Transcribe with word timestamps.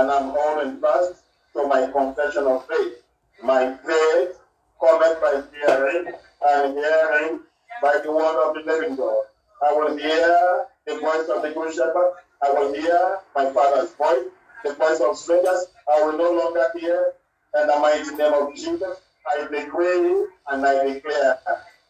and 0.00 0.10
I'm 0.10 0.30
holding 0.34 0.80
fast 0.80 1.24
to 1.52 1.66
my 1.66 1.86
confession 1.90 2.46
of 2.46 2.66
faith. 2.66 3.02
My 3.42 3.76
faith 3.84 4.38
cometh 4.80 5.20
by 5.20 5.42
hearing, 5.52 6.12
and 6.42 6.74
hearing 6.74 7.40
by 7.82 8.00
the 8.02 8.10
word 8.10 8.48
of 8.48 8.54
the 8.54 8.62
living 8.64 8.96
God. 8.96 9.24
I 9.62 9.72
will 9.74 9.96
hear 9.96 10.66
the 10.86 10.94
voice 11.00 11.28
of 11.28 11.42
the 11.42 11.52
good 11.52 11.74
shepherd. 11.74 12.14
I 12.42 12.50
will 12.50 12.72
hear 12.72 13.18
my 13.36 13.52
father's 13.52 13.92
voice, 13.92 14.24
the 14.64 14.72
voice 14.72 15.00
of 15.00 15.18
strangers. 15.18 15.66
I 15.92 16.02
will 16.02 16.16
no 16.16 16.32
longer 16.32 16.66
hear. 16.78 17.12
In 17.60 17.66
the 17.66 17.78
mighty 17.78 18.14
name 18.14 18.32
of 18.32 18.54
Jesus, 18.54 19.00
I 19.26 19.46
decree 19.48 20.26
and 20.48 20.64
I 20.64 20.94
declare 20.94 21.38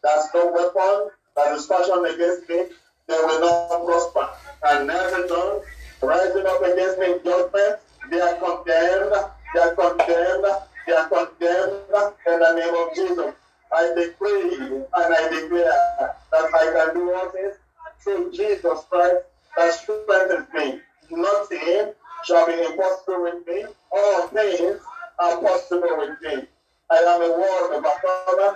there's 0.03 0.27
no 0.35 0.51
weapon 0.51 1.11
that 1.37 1.55
is 1.55 1.67
fashioned 1.67 2.07
against 2.07 2.49
me, 2.49 2.65
they 3.07 3.15
will 3.15 3.41
not 3.41 3.85
prosper. 3.85 4.29
And 4.65 4.91
every 4.91 5.29
tongue 5.29 5.63
rising 6.03 6.47
up 6.47 6.63
against 6.63 6.99
me 6.99 7.13
in 7.13 7.21
judgment, 7.25 7.79
they 8.09 8.21
are 8.21 8.35
condemned, 8.37 9.13
they 9.55 9.61
are 9.61 9.75
condemned, 9.75 10.47
they 10.87 10.93
are 10.93 11.09
condemned 11.09 12.15
in 12.27 12.39
the 12.39 12.55
name 12.55 12.75
of 12.75 12.95
Jesus. 12.95 13.35
I 13.73 13.95
decree 13.95 14.55
and 14.57 14.89
I 14.95 15.29
declare 15.29 16.15
that 16.33 16.55
I 16.55 16.73
can 16.75 16.95
do 16.95 17.15
all 17.15 17.31
things 17.31 17.55
through 18.03 18.33
Jesus 18.33 18.85
Christ 18.91 19.25
that 19.57 19.75
strengthens 19.75 20.47
me. 20.55 20.81
Nothing 21.11 21.93
shall 22.25 22.47
be 22.47 22.55
impossible 22.55 23.23
with 23.23 23.47
me. 23.47 23.65
All 23.93 24.29
things 24.29 24.81
are 25.19 25.41
possible 25.41 25.97
with 25.99 26.21
me. 26.23 26.47
I 26.91 26.97
am 26.97 27.23
a 27.23 27.31
world 27.31 27.73
overcomer 27.73 28.31
because 28.37 28.50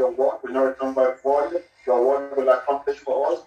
your 0.00 0.12
work 0.12 0.42
will 0.42 0.52
not 0.54 0.62
return 0.62 0.94
by 0.94 1.12
void. 1.22 1.62
Your 1.86 2.06
work 2.08 2.34
will 2.34 2.48
accomplish 2.48 2.96
for 2.96 3.32
us. 3.32 3.40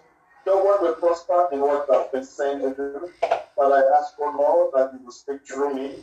Your 0.46 0.64
word 0.64 0.82
will 0.82 0.94
prosper 0.94 1.50
in 1.52 1.62
what 1.62 1.92
I've 1.92 2.12
been 2.12 2.24
saying 2.24 2.60
to 2.60 2.76
do. 2.76 3.10
But 3.58 3.72
I 3.72 3.82
ask, 3.98 4.14
oh 4.20 4.36
Lord, 4.38 4.72
that 4.76 4.94
you 4.94 5.04
will 5.04 5.12
speak 5.12 5.48
through 5.48 5.74
me 5.74 5.96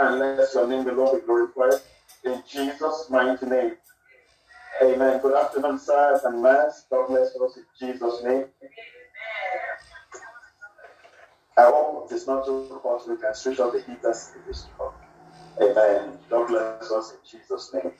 and 0.00 0.18
let 0.18 0.52
your 0.54 0.66
name 0.66 0.88
alone 0.88 1.20
be 1.20 1.24
glorified. 1.24 1.80
In 2.24 2.42
Jesus' 2.50 3.06
mighty 3.10 3.46
name. 3.46 3.76
Amen. 4.82 5.20
Good 5.22 5.36
afternoon, 5.36 5.78
sirs 5.78 6.24
and 6.24 6.42
mass. 6.42 6.84
God 6.90 7.06
bless 7.06 7.36
us 7.36 7.56
in 7.56 7.64
Jesus' 7.78 8.24
name. 8.24 8.46
I 11.56 11.62
hope 11.62 12.08
it's 12.10 12.26
not 12.26 12.44
too 12.44 12.80
hot. 12.82 13.08
We 13.08 13.16
can 13.16 13.34
switch 13.34 13.60
off 13.60 13.72
the 13.72 13.80
heaters. 13.82 14.32
Amen. 15.62 16.18
God 16.28 16.48
bless 16.48 16.90
us 16.90 17.12
in 17.12 17.38
Jesus' 17.40 17.72
name. 17.72 17.92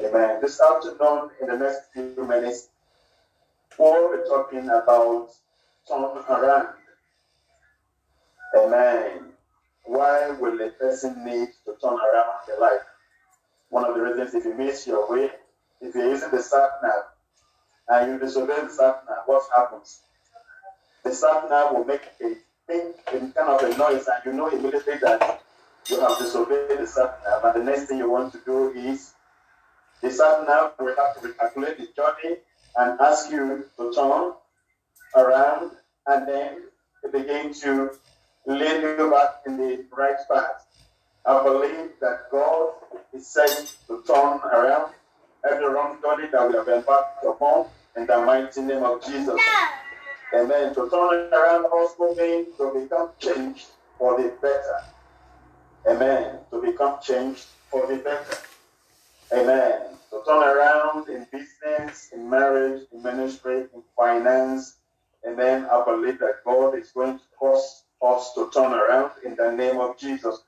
Amen. 0.00 0.40
This 0.40 0.60
afternoon, 0.60 1.30
in 1.40 1.46
the 1.46 1.56
next 1.56 1.92
few 1.92 2.26
minutes, 2.26 2.68
we'll 3.78 4.16
be 4.16 4.28
talking 4.28 4.68
about 4.68 5.30
turn 5.88 6.04
around. 6.28 6.68
Amen. 8.56 9.32
Why 9.84 10.30
will 10.30 10.60
a 10.60 10.70
person 10.70 11.24
need 11.24 11.48
to 11.64 11.76
turn 11.80 11.94
around 11.94 12.42
their 12.46 12.58
life? 12.58 12.82
One 13.70 13.84
of 13.84 13.94
the 13.94 14.02
reasons 14.02 14.34
if 14.34 14.44
you 14.44 14.54
miss 14.54 14.84
your 14.86 15.08
way, 15.08 15.30
if 15.80 15.94
you're 15.94 16.10
using 16.10 16.30
the 16.30 16.42
sat 16.42 16.70
nav 16.82 17.04
and 17.88 18.12
you 18.12 18.18
disobey 18.18 18.62
the 18.62 18.70
sat 18.70 19.04
nav, 19.08 19.18
what 19.26 19.42
happens? 19.54 20.00
The 21.04 21.12
sat 21.14 21.48
nav 21.48 21.72
will 21.72 21.84
make 21.84 22.02
a 22.20 22.34
thing, 22.66 22.94
a 23.06 23.10
kind 23.10 23.32
of 23.36 23.62
a 23.62 23.76
noise, 23.78 24.08
and 24.08 24.24
you 24.26 24.32
know 24.32 24.48
immediately 24.48 24.94
that 25.02 25.42
you 25.88 26.00
have 26.00 26.18
disobeyed 26.18 26.78
the 26.78 26.86
sat 26.86 27.20
nav. 27.24 27.44
And 27.44 27.62
the 27.62 27.70
next 27.70 27.86
thing 27.86 27.98
you 27.98 28.10
want 28.10 28.32
to 28.32 28.40
do 28.44 28.70
is 28.70 29.13
the 30.04 30.10
sat 30.10 30.46
nav 30.46 30.74
will 30.78 30.94
have 30.96 31.14
to 31.14 31.28
recalculate 31.28 31.78
the 31.78 31.88
journey 31.96 32.36
and 32.76 33.00
ask 33.00 33.30
you 33.30 33.64
to 33.78 33.90
turn 33.94 34.32
around 35.16 35.70
and 36.06 36.28
then 36.28 36.64
begin 37.10 37.54
to 37.54 37.90
lead 38.46 38.82
you 38.82 39.10
back 39.10 39.36
in 39.46 39.56
the 39.56 39.84
right 39.96 40.20
path. 40.30 40.66
I 41.24 41.42
believe 41.42 41.92
that 42.02 42.30
God 42.30 42.74
is 43.14 43.26
saying 43.26 43.66
to 43.86 44.02
turn 44.06 44.40
around 44.40 44.92
every 45.50 45.72
wrong 45.72 45.96
journey 46.02 46.28
that 46.32 46.48
we 46.48 46.54
have 46.54 46.68
embarked 46.68 47.24
upon 47.24 47.66
in 47.96 48.06
the 48.06 48.18
mighty 48.18 48.60
name 48.60 48.82
of 48.82 49.02
Jesus. 49.06 49.40
Amen. 50.34 50.74
To 50.74 50.90
turn 50.90 51.32
around 51.32 51.64
also 51.64 52.14
means 52.14 52.48
to 52.58 52.78
become 52.78 53.08
changed 53.18 53.68
for 53.98 54.20
the 54.20 54.34
better. 54.42 54.80
Amen. 55.88 56.40
To 56.50 56.60
become 56.60 56.98
changed 57.02 57.46
for 57.70 57.86
the 57.86 57.96
better. 57.96 58.36
Amen. 59.32 59.93
To 60.14 60.22
turn 60.24 60.44
around 60.44 61.08
in 61.08 61.26
business, 61.32 62.10
in 62.12 62.30
marriage, 62.30 62.86
in 62.92 63.02
ministry, 63.02 63.66
in 63.74 63.82
finance. 63.96 64.76
And 65.24 65.36
then 65.36 65.64
I 65.64 65.82
believe 65.84 66.20
that 66.20 66.44
God 66.44 66.78
is 66.78 66.92
going 66.92 67.18
to 67.18 67.24
cause 67.36 67.82
us 68.00 68.32
to 68.34 68.48
turn 68.54 68.72
around 68.72 69.10
in 69.24 69.34
the 69.34 69.50
name 69.50 69.80
of 69.80 69.98
Jesus. 69.98 70.38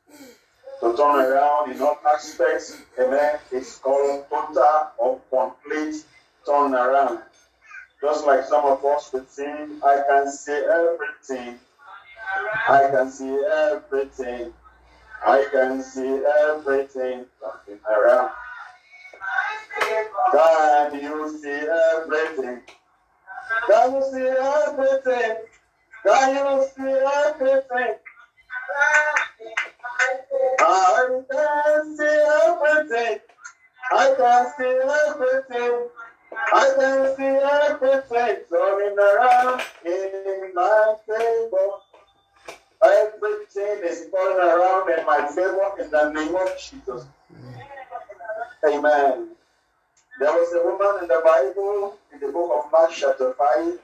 To 0.81 0.97
turn 0.97 1.17
around 1.17 1.73
in 1.73 1.83
all 1.83 1.99
aspects, 2.07 2.81
amen, 2.97 3.41
it's 3.51 3.79
called 3.79 4.27
total 4.31 4.93
or 4.99 5.21
complete 5.31 6.05
turn 6.47 6.73
around. 6.73 7.23
Just 8.01 8.25
like 8.25 8.45
some 8.45 8.67
of 8.67 8.85
us 8.85 9.13
would 9.13 9.29
sing, 9.29 9.81
I 9.85 10.01
can 10.09 10.31
see 10.31 10.53
everything. 10.53 11.59
I 12.69 12.89
can 12.93 13.11
see 13.11 13.37
everything. 13.53 14.53
I 15.27 15.45
can 15.51 15.83
see 15.83 16.23
everything 16.45 17.25
turning 17.41 17.81
around. 17.91 18.31
Can 19.87 21.01
you 21.01 21.39
see 21.41 21.49
everything? 21.49 22.63
Can 23.69 23.95
you 23.95 24.03
see 24.13 24.27
everything? 24.27 25.37
Can 26.05 26.37
you 26.37 26.67
see 26.75 26.93
everything? 27.27 27.95
I 30.61 31.19
can 31.31 31.97
see 31.97 32.19
everything. 32.49 33.19
I 33.93 34.15
can 34.17 34.53
see 34.59 34.77
everything. 35.09 35.89
I 36.53 36.75
can 36.77 37.17
see 37.17 37.35
everything 37.57 38.37
turning 38.51 38.99
around 38.99 39.63
in 39.85 40.53
my 40.55 40.95
favor. 41.07 41.71
Everything 42.85 43.89
is 43.89 44.07
turning 44.13 44.41
around 44.41 44.91
in 44.99 45.07
my 45.07 45.29
favor 45.29 45.71
in 45.81 45.91
the 45.91 46.11
name 46.13 46.35
of 46.35 46.51
Jesus. 46.59 47.07
Amen. 48.67 49.36
There 50.19 50.33
was 50.33 50.51
a 50.55 50.65
woman 50.65 51.03
in 51.03 51.09
the 51.09 51.21
Bible, 51.23 51.99
in 52.11 52.21
the 52.21 52.33
book 52.33 52.51
of 52.65 52.73
Mark, 52.73 52.91
chapter 52.91 53.35
5. 53.35 53.79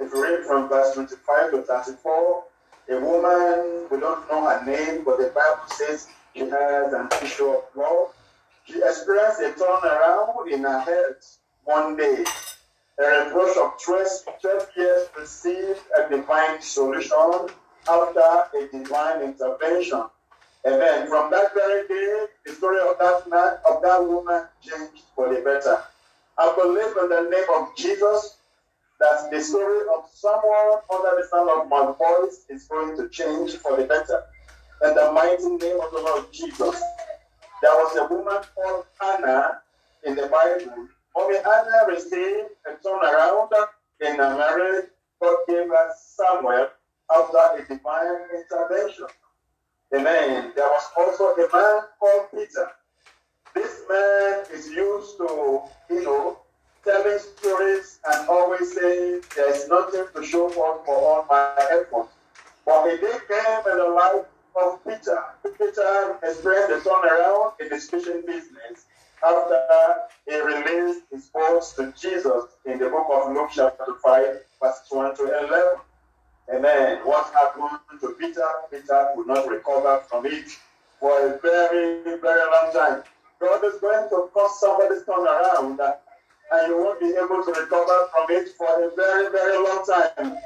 If 0.00 0.12
you 0.12 0.22
read 0.22 0.44
from 0.44 0.68
verse 0.68 0.92
25 0.92 1.50
to 1.52 1.62
34, 1.62 2.44
a 2.90 3.00
woman, 3.00 3.86
we 3.90 3.98
don't 3.98 4.30
know 4.30 4.46
her 4.46 4.62
name, 4.66 5.02
but 5.02 5.16
the 5.16 5.32
Bible 5.34 5.62
says 5.68 6.08
she 6.34 6.40
has 6.40 6.92
an 6.92 7.08
issue 7.22 7.46
of 7.46 7.72
blood. 7.74 8.08
She 8.64 8.82
experienced 8.82 9.40
a 9.40 9.52
turnaround 9.52 10.52
in 10.52 10.62
her 10.62 10.80
health 10.80 11.38
one 11.64 11.96
day. 11.96 12.22
A 12.98 13.24
reproach 13.24 13.56
of 13.56 13.82
12 13.82 14.68
years 14.76 15.08
received 15.18 15.80
a 15.98 16.10
divine 16.10 16.60
solution 16.60 17.48
after 17.88 18.20
a 18.20 18.68
divine 18.70 19.22
intervention. 19.22 20.04
Amen. 20.64 21.08
From 21.08 21.30
that 21.32 21.54
very 21.54 21.88
day, 21.88 22.26
the 22.46 22.52
story 22.52 22.78
of 22.78 22.96
that 22.98 23.28
man, 23.28 23.58
of 23.68 23.82
that 23.82 24.06
woman 24.06 24.46
changed 24.60 25.02
for 25.14 25.28
the 25.28 25.40
better. 25.40 25.82
I 26.38 26.54
believe 26.54 26.96
in 27.02 27.08
the 27.08 27.28
name 27.30 27.48
of 27.54 27.76
Jesus 27.76 28.36
that 29.00 29.28
the 29.32 29.40
story 29.40 29.80
of 29.96 30.08
someone 30.12 30.78
under 30.92 31.16
the 31.20 31.26
sound 31.28 31.50
of 31.50 31.68
my 31.68 31.92
voice 31.98 32.44
is 32.48 32.68
going 32.68 32.96
to 32.96 33.08
change 33.08 33.56
for 33.56 33.76
the 33.76 33.84
better. 33.84 34.22
In 34.84 34.94
the 34.94 35.10
mighty 35.12 35.48
name 35.48 35.80
of 35.80 35.90
the 35.90 35.98
Lord 35.98 36.32
Jesus. 36.32 36.80
There 37.60 37.74
was 37.74 37.96
a 37.96 38.06
woman 38.12 38.42
called 38.54 38.86
Anna 39.02 39.62
in 40.04 40.14
the 40.14 40.28
Bible. 40.28 40.88
Mommy 41.16 41.38
Anna 41.38 41.86
received 41.88 42.50
a 42.66 42.86
turnaround 42.86 43.50
in 44.00 44.16
her 44.16 44.36
marriage. 44.36 44.86
God 45.20 45.36
gave 45.48 45.68
her 45.68 45.90
Samuel 45.96 46.68
after 47.14 47.62
a 47.62 47.66
divine 47.68 48.26
intervention. 48.34 49.06
Amen. 49.94 50.52
There 50.56 50.68
was 50.68 50.88
also 50.96 51.34
a 51.34 51.48
man 51.54 51.82
called 52.00 52.30
Peter. 52.32 52.70
This 53.54 53.82
man 53.90 54.44
is 54.50 54.68
used 54.68 55.18
to, 55.18 55.62
you 55.90 56.02
know, 56.02 56.38
telling 56.82 57.18
stories 57.18 57.98
and 58.08 58.28
always 58.28 58.74
saying 58.74 59.20
there's 59.36 59.68
nothing 59.68 60.06
to 60.14 60.24
show 60.24 60.48
for 60.48 60.82
for 60.86 60.96
all 60.96 61.26
my 61.28 61.54
efforts. 61.70 62.14
But 62.64 62.86
a 62.86 62.96
day 62.96 63.18
came 63.28 63.72
in 63.72 63.78
the 63.78 63.88
life 63.90 64.26
of 64.56 64.82
Peter. 64.84 65.24
Peter 65.58 66.18
experienced 66.22 66.86
a 66.86 66.88
turnaround 66.88 67.60
in 67.60 67.70
his 67.70 67.90
fishing 67.90 68.22
business 68.26 68.86
after 69.22 69.62
he 70.26 70.40
released 70.40 71.02
his 71.12 71.26
boats 71.28 71.74
to 71.74 71.92
Jesus 72.00 72.44
in 72.64 72.78
the 72.78 72.88
book 72.88 73.06
of 73.12 73.32
Luke 73.34 73.50
chapter 73.54 73.84
5, 74.02 74.40
verse 74.60 74.80
1 74.88 75.16
to 75.16 75.48
11. 75.48 75.80
Amen. 76.52 76.98
What 77.04 77.32
happened 77.32 77.80
to 78.00 78.08
Peter? 78.18 78.46
Peter 78.70 79.08
could 79.16 79.26
not 79.26 79.48
recover 79.48 80.02
from 80.08 80.26
it 80.26 80.50
for 81.00 81.16
a 81.26 81.38
very, 81.40 82.02
very 82.04 82.50
long 82.52 82.72
time. 82.74 83.02
God 83.40 83.64
is 83.64 83.80
going 83.80 84.08
to 84.10 84.28
cause 84.34 84.60
somebody's 84.60 85.04
turn 85.06 85.26
around 85.26 85.80
and 85.80 86.68
you 86.68 86.76
won't 86.76 87.00
be 87.00 87.06
able 87.06 87.42
to 87.42 87.58
recover 87.58 88.06
from 88.12 88.26
it 88.36 88.48
for 88.58 88.68
a 88.68 88.94
very, 88.94 89.32
very 89.32 89.56
long 89.64 89.84
time. 89.86 90.36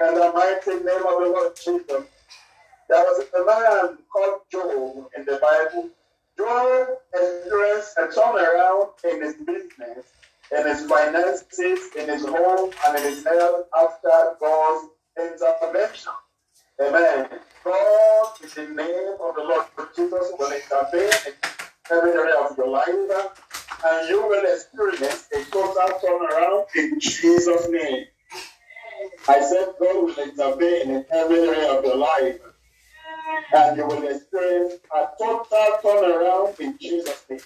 In 0.00 0.14
the 0.14 0.32
mighty 0.32 0.84
name 0.84 1.04
of 1.04 1.22
the 1.22 1.32
Lord 1.34 1.56
Jesus. 1.56 2.06
There 2.88 3.02
was 3.04 3.24
a 3.34 3.44
man 3.44 3.98
called 4.12 4.40
Job 4.52 5.10
in 5.16 5.24
the 5.24 5.40
Bible. 5.42 5.90
Job 6.36 6.88
experienced 7.12 7.98
a 7.98 8.02
turnaround 8.06 8.90
in 9.10 9.22
his 9.22 9.34
business, 9.34 10.06
in 10.56 10.66
his 10.68 10.86
finances, 10.86 11.80
in 11.96 12.08
his 12.08 12.24
home, 12.24 12.70
and 12.86 12.96
in 12.96 13.02
his 13.02 13.24
health 13.24 13.66
after 13.76 14.36
God's 14.40 14.88
intervention. 15.20 16.12
Amen. 16.80 17.28
God, 17.64 18.32
is 18.44 18.54
the 18.54 18.68
name 18.68 19.14
of 19.20 19.34
the 19.34 19.42
Lord 19.42 19.66
Jesus, 19.96 20.32
will 20.38 20.52
intervene 20.52 21.10
in 21.26 21.34
every 21.90 22.12
area 22.12 22.36
of 22.36 22.56
your 22.56 22.68
life, 22.68 22.88
and 23.84 24.08
you 24.08 24.22
will 24.22 24.44
experience 24.54 25.26
a 25.34 25.44
total 25.50 25.88
turnaround 26.00 26.66
in 26.76 27.00
Jesus' 27.00 27.68
name. 27.68 28.06
I 29.28 29.40
said 29.40 29.74
God 29.80 30.04
will 30.04 30.18
intervene 30.18 30.90
in 30.90 31.06
every 31.10 31.40
area 31.40 31.78
of 31.78 31.84
your 31.84 31.96
life, 31.96 32.40
and 33.52 33.76
you 33.76 33.86
will 33.86 34.06
experience 34.08 34.74
a 34.94 35.08
total 35.18 35.78
turnaround 35.82 36.60
in 36.60 36.78
Jesus' 36.78 37.24
name. 37.28 37.40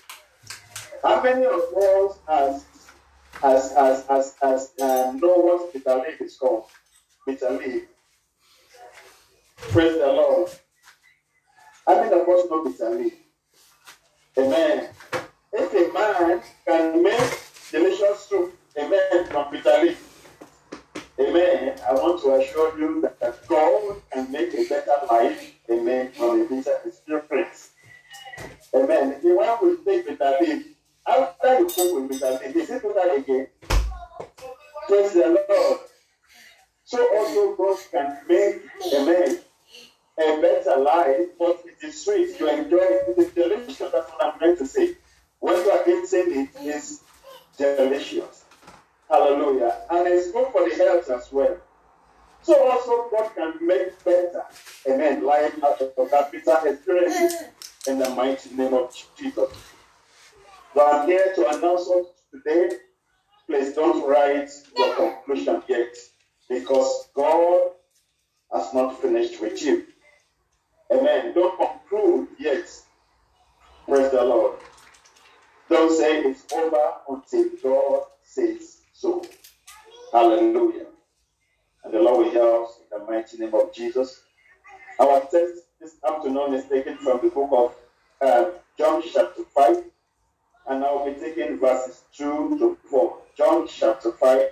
How 1.02 1.22
many 1.22 1.46
of 1.46 1.62
us 1.74 2.18
has 2.28 2.64
has 3.40 3.72
has 3.72 4.06
has, 4.06 4.34
has 4.40 4.72
uh, 4.80 5.12
know 5.12 5.34
what 5.36 5.72
bitter 5.72 5.96
leaf 5.96 6.20
is 6.20 6.36
called? 6.36 6.66
Bitter 7.26 7.50
leaf. 7.50 7.84
Praise 9.56 9.94
the 9.94 10.06
Lord. 10.06 10.50
How 11.86 12.02
many 12.02 12.20
of 12.20 12.26
know 12.26 12.64
bitter 12.64 12.90
leaf? 12.90 13.14
Amen. 14.38 14.88
If 15.52 15.72
a 15.72 15.92
man 15.92 16.42
can 16.66 17.02
make 17.02 17.40
delicious 17.70 18.26
soup, 18.26 18.56
amen, 18.78 19.26
from 19.30 19.52
bitter 19.52 19.82
leaf, 19.82 20.12
Amen. 21.20 21.78
I 21.88 21.92
want 21.92 22.22
to 22.22 22.34
assure 22.34 22.78
you 22.78 23.02
that 23.20 23.46
God 23.46 24.02
can 24.12 24.32
make 24.32 24.54
a 24.54 24.64
better 24.68 25.06
life, 25.10 25.54
amen, 25.70 26.10
from 26.12 26.40
a 26.40 26.44
bitter 26.44 26.78
experience. 26.84 27.70
Amen. 28.74 29.20
The 29.22 29.34
one 29.34 29.58
we 29.62 29.76
take 29.84 30.06
bitter 30.08 30.36
leaf, 30.40 30.66
after 31.06 31.58
you 31.58 31.66
cook 31.66 32.10
with 32.10 32.20
bitter 32.20 32.40
leaf, 32.44 32.56
is 32.56 32.70
it 32.70 32.82
bitter 32.82 33.14
again? 33.14 33.46
Praise 34.88 35.12
the 35.12 35.44
Lord. 35.48 35.80
So 36.92 37.16
also 37.16 37.56
God 37.56 37.78
can 37.90 38.18
make, 38.28 38.60
a 38.92 39.06
man 39.06 39.38
a 40.18 40.40
better 40.42 40.76
life, 40.76 41.28
but 41.38 41.64
it 41.64 41.86
is 41.86 42.04
sweet. 42.04 42.38
You 42.38 42.50
enjoy 42.50 42.98
is 43.16 43.30
delicious. 43.32 43.78
That's 43.78 44.10
what 44.10 44.22
I'm 44.22 44.38
going 44.38 44.58
to 44.58 44.66
say. 44.66 44.98
When 45.40 45.56
you 45.56 45.70
are 45.70 45.80
eating 45.88 46.50
it, 46.54 46.66
is 46.66 47.00
delicious. 47.56 48.44
Hallelujah. 49.08 49.74
And 49.88 50.06
it's 50.06 50.32
good 50.32 50.52
for 50.52 50.68
the 50.68 50.76
health 50.76 51.08
as 51.08 51.32
well. 51.32 51.56
So 52.42 52.70
also 52.70 53.08
God 53.10 53.34
can 53.34 53.66
make 53.66 54.04
better, 54.04 54.44
amen, 54.86 55.24
life 55.24 55.64
out 55.64 55.80
of 55.80 56.10
that 56.10 56.30
bitter 56.30 56.58
experience 56.66 57.36
in 57.86 58.00
the 58.00 58.10
mighty 58.10 58.54
name 58.54 58.74
of 58.74 58.94
Jesus. 59.16 59.50
But 60.74 60.94
I'm 60.94 61.08
here 61.08 61.32
to 61.36 61.56
announce 61.56 61.88
us 61.88 62.06
today, 62.30 62.76
please 63.46 63.72
don't 63.72 64.06
write 64.06 64.50
your 64.76 64.94
conclusion 64.94 65.62
yet 65.68 65.96
because 66.52 67.08
God 67.14 67.70
has 68.52 68.74
not 68.74 69.00
finished 69.00 69.40
with 69.40 69.62
you. 69.62 69.86
Amen. 70.92 71.32
Don't 71.34 71.58
conclude 71.58 72.28
yet. 72.38 72.68
Praise 73.88 74.10
the 74.10 74.22
Lord. 74.22 74.58
Don't 75.68 75.96
say 75.96 76.20
it's 76.20 76.52
over 76.52 76.92
until 77.08 77.48
God 77.62 78.02
says 78.22 78.82
so. 78.92 79.24
Hallelujah. 80.12 80.86
And 81.84 81.94
the 81.94 82.00
Lord 82.00 82.26
will 82.26 82.32
help 82.32 82.68
us 82.68 82.76
in 82.80 82.98
the 82.98 83.10
mighty 83.10 83.38
name 83.38 83.54
of 83.54 83.72
Jesus. 83.72 84.22
Our 85.00 85.20
text 85.20 85.62
this 85.80 85.94
afternoon 86.06 86.54
is 86.54 86.66
taken 86.66 86.98
from 86.98 87.20
the 87.22 87.28
book 87.30 87.50
of 87.52 87.74
uh, 88.20 88.50
John 88.76 89.02
chapter 89.10 89.42
5. 89.54 89.84
And 90.68 90.84
I 90.84 90.92
will 90.92 91.12
be 91.12 91.18
taking 91.18 91.58
verses 91.58 92.02
2 92.16 92.58
to 92.58 92.78
4. 92.90 93.18
John 93.36 93.66
chapter 93.66 94.12
5, 94.12 94.50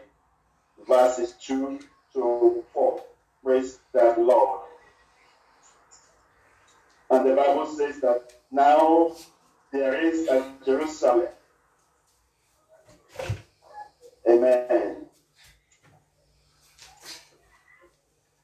verses 0.91 1.35
2 1.41 1.79
to 2.13 2.65
4. 2.75 3.03
Praise 3.45 3.79
the 3.93 4.15
Lord. 4.19 4.63
And 7.11 7.31
the 7.31 7.37
Bible 7.37 7.67
says 7.67 8.01
that 8.01 8.33
now 8.51 9.15
there 9.73 9.95
is 10.05 10.27
a 10.27 10.53
Jerusalem. 10.67 11.29
Amen. 14.29 15.07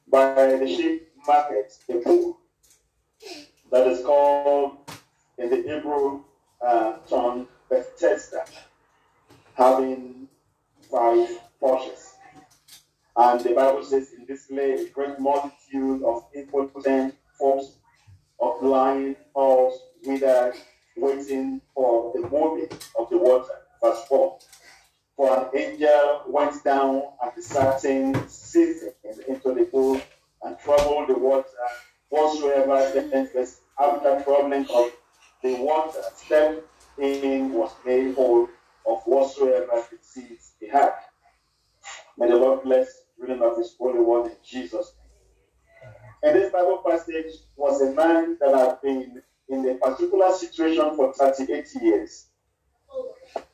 By 0.09 0.33
the 0.33 0.65
sheep 0.65 1.09
market, 1.27 1.73
a 1.89 1.93
pool 1.95 2.39
that 3.71 3.87
is 3.87 4.05
called 4.05 4.77
in 5.37 5.49
the 5.49 5.57
Hebrew 5.57 6.21
uh, 6.65 6.93
tongue 7.09 7.47
Bethesda, 7.69 8.45
having 9.55 10.29
five 10.89 11.27
porches. 11.59 12.16
And 13.19 13.39
the 13.41 13.53
Bible 13.53 13.83
says 13.83 14.13
in 14.13 14.27
this 14.27 14.51
lay 14.51 14.73
a 14.73 14.89
great 14.89 15.19
multitude 15.19 16.03
of 16.03 16.27
impotent 16.35 17.15
folks 17.39 17.71
of 18.39 18.61
blind 18.61 19.15
horse 19.33 19.75
withered, 20.05 20.53
waiting 20.95 21.59
for 21.73 22.13
the 22.13 22.21
moving 22.29 22.69
of 22.95 23.09
the 23.09 23.17
water. 23.17 23.53
Verse 23.81 24.05
4. 24.07 24.37
For 25.15 25.35
an 25.35 25.59
angel 25.59 26.25
went 26.27 26.63
down 26.63 27.01
at 27.25 27.35
a 27.35 27.41
certain 27.41 28.29
season 28.29 28.93
into 29.27 29.51
the 29.51 29.65
pool 29.65 29.99
and 30.43 30.59
troubled 30.59 31.09
the 31.09 31.17
water. 31.17 31.47
Whatsoever 32.09 32.91
then 32.93 33.29
was 33.33 33.61
after 33.79 34.23
troubling 34.23 34.67
of 34.69 34.91
the 35.41 35.55
water 35.55 36.03
stepped 36.15 36.61
in 36.99 37.51
was 37.51 37.71
made 37.83 38.13
whole 38.13 38.47
of 38.87 39.01
whatsoever 39.05 39.83
disease 39.89 40.51
he 40.59 40.67
had. 40.67 40.93
May 42.19 42.29
the 42.29 42.35
Lord 42.35 42.63
bless 42.63 43.06
reading 43.19 43.41
of 43.41 43.57
his 43.57 43.75
holy 43.77 43.99
word 43.99 44.27
in 44.27 44.37
Jesus' 44.43 44.93
name. 44.97 45.93
And 46.23 46.35
this 46.35 46.51
Bible 46.51 46.83
passage 46.87 47.33
was 47.55 47.81
a 47.81 47.91
man 47.91 48.37
that 48.39 48.55
had 48.55 48.81
been 48.81 49.21
in 49.49 49.69
a 49.69 49.75
particular 49.75 50.31
situation 50.33 50.95
for 50.95 51.13
38 51.13 51.67
years. 51.81 52.27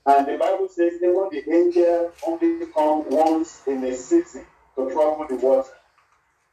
And 0.06 0.27
the 0.27 0.38
Bible 0.38 0.68
says 0.69 0.94
even 0.95 1.30
the 1.31 1.44
angel 1.51 2.12
only 2.25 2.65
come 2.68 3.09
once 3.09 3.64
in 3.68 3.83
a 3.83 3.95
season 3.95 4.45
to 4.76 4.90
trouble 4.92 5.26
the 5.28 5.35
water. 5.35 5.69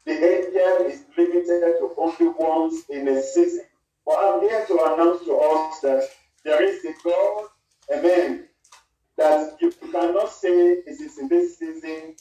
The 0.04 0.12
angel 0.12 0.86
is 0.86 1.04
limited 1.16 1.78
to 1.78 1.90
only 1.96 2.34
once 2.38 2.84
in 2.88 3.08
a 3.08 3.22
season. 3.22 3.64
But 4.06 4.18
I'm 4.18 4.40
here 4.40 4.66
to 4.66 4.72
announce 4.72 5.24
to 5.24 5.36
us 5.36 5.80
that 5.80 6.08
there 6.44 6.62
is 6.62 6.84
a 6.84 6.94
God, 7.04 7.44
amen, 7.94 8.48
that 9.16 9.56
you 9.60 9.70
cannot 9.92 10.32
say 10.32 10.48
it 10.48 10.84
is 10.88 11.18
in 11.18 11.28
this 11.28 11.58
season 11.58 12.16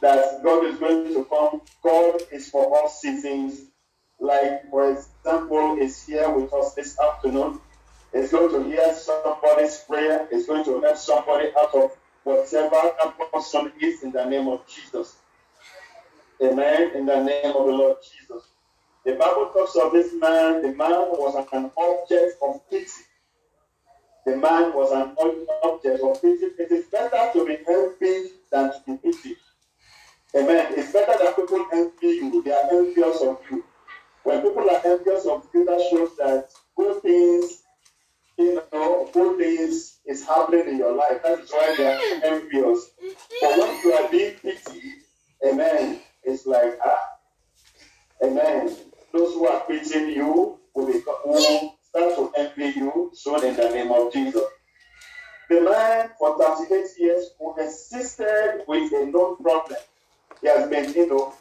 that 0.00 0.42
God 0.42 0.64
is 0.66 0.78
going 0.78 1.14
to 1.14 1.24
come. 1.24 1.60
God 1.82 2.20
is 2.32 2.50
for 2.50 2.76
all 2.76 2.88
seasons. 2.88 3.62
Like, 4.20 4.70
for 4.70 4.90
example, 4.92 5.76
is 5.80 6.04
here 6.06 6.30
with 6.30 6.52
us 6.52 6.74
this 6.74 6.98
afternoon. 6.98 7.60
Is 8.12 8.30
going 8.30 8.50
to 8.50 8.68
hear 8.68 8.94
somebody's 8.94 9.78
prayer. 9.78 10.28
Is 10.30 10.46
going 10.46 10.64
to 10.64 10.80
help 10.80 10.96
somebody 10.96 11.48
out 11.58 11.74
of 11.74 11.96
whatever 12.22 12.92
person 13.32 13.72
is 13.80 14.02
in 14.02 14.12
the 14.12 14.24
name 14.24 14.48
of 14.48 14.66
Jesus. 14.68 15.16
Amen. 16.42 16.92
In 16.94 17.06
the 17.06 17.22
name 17.22 17.56
of 17.56 17.66
the 17.66 17.72
Lord 17.72 17.96
Jesus. 18.02 18.44
The 19.04 19.14
Bible 19.14 19.50
talks 19.52 19.76
of 19.76 19.92
this 19.92 20.12
man. 20.14 20.62
The 20.62 20.72
man 20.72 21.10
was 21.10 21.34
an 21.34 21.70
object 21.76 22.38
of 22.42 22.70
pity. 22.70 22.86
The 24.26 24.36
man 24.36 24.72
was 24.74 24.92
an 24.92 25.14
object 25.62 26.02
of 26.02 26.22
pity. 26.22 26.46
It 26.58 26.72
is 26.72 26.86
better 26.86 27.30
to 27.32 27.46
be 27.46 27.58
envied 27.68 28.30
than 28.50 28.72
to 28.72 28.80
be 28.86 28.96
pitied. 28.96 29.36
Amen. 30.36 30.74
It's 30.76 30.92
better 30.92 31.16
that 31.22 31.36
people 31.36 31.64
envy 31.72 32.06
you. 32.06 32.42
They 32.42 32.50
are 32.50 32.68
envious 32.72 33.20
of 33.22 33.38
you. 33.50 33.64
When 34.24 34.42
people 34.42 34.68
are 34.68 34.80
envious 34.84 35.26
of 35.26 35.46
you, 35.54 35.64
that 35.64 35.80
shows 35.90 36.16
that 36.16 36.50
good 36.76 37.02
things, 37.02 37.62
you 38.36 38.60
know, 38.72 39.08
good 39.12 39.38
things 39.38 40.00
is 40.06 40.26
happening 40.26 40.68
in 40.68 40.78
your 40.78 40.94
life. 40.94 41.22
That 41.22 41.40
is 41.40 41.50
why 41.50 41.74
they 41.76 41.86
are 41.86 42.34
envious. 42.34 42.90
But 43.40 43.58
when 43.58 43.80
you 43.84 43.92
are 43.92 44.10
being 44.10 44.34
pitied, 44.34 44.94
amen, 45.46 46.00
it's 46.24 46.46
like, 46.46 46.78
ah, 46.84 46.98
amen. 48.24 48.76
Those 49.12 49.34
who 49.34 49.46
are 49.46 49.60
pitying 49.68 50.10
you 50.16 50.58
will, 50.74 50.86
be, 50.86 51.00
will 51.24 51.76
start 51.80 52.16
to 52.16 52.32
envy 52.36 52.80
you 52.80 53.12
soon 53.14 53.44
in 53.44 53.54
the 53.54 53.68
name 53.68 53.92
of 53.92 54.12
Jesus. 54.12 54.42
The 55.48 55.60
man 55.60 56.10
for 56.18 56.36
38 56.38 56.86
years 56.98 57.30
who 57.38 57.54
persisted 57.54 58.62
with 58.66 58.92
a 58.92 59.06
known 59.06 59.36
problem. 59.36 59.78
He 60.44 60.50
has 60.50 60.68
been, 60.68 60.92
you 60.92 61.06
know, 61.06 61.32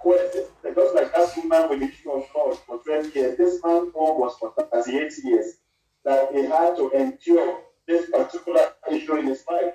questioned, 0.00 0.46
just 0.64 0.94
like 0.96 1.14
that 1.14 1.36
woman 1.36 1.68
with 1.70 1.78
the 1.78 1.86
issue 1.86 2.10
of 2.10 2.24
blood 2.34 2.58
for 2.66 2.78
12 2.78 3.14
years. 3.14 3.38
This 3.38 3.62
man 3.64 3.92
was 3.94 4.36
for 4.40 4.52
38 4.72 5.12
years. 5.22 5.58
that 6.04 6.32
he 6.32 6.42
had 6.42 6.74
to 6.74 6.90
endure 6.90 7.60
this 7.86 8.10
particular 8.10 8.72
issue 8.90 9.14
in 9.14 9.26
his 9.28 9.44
life. 9.48 9.74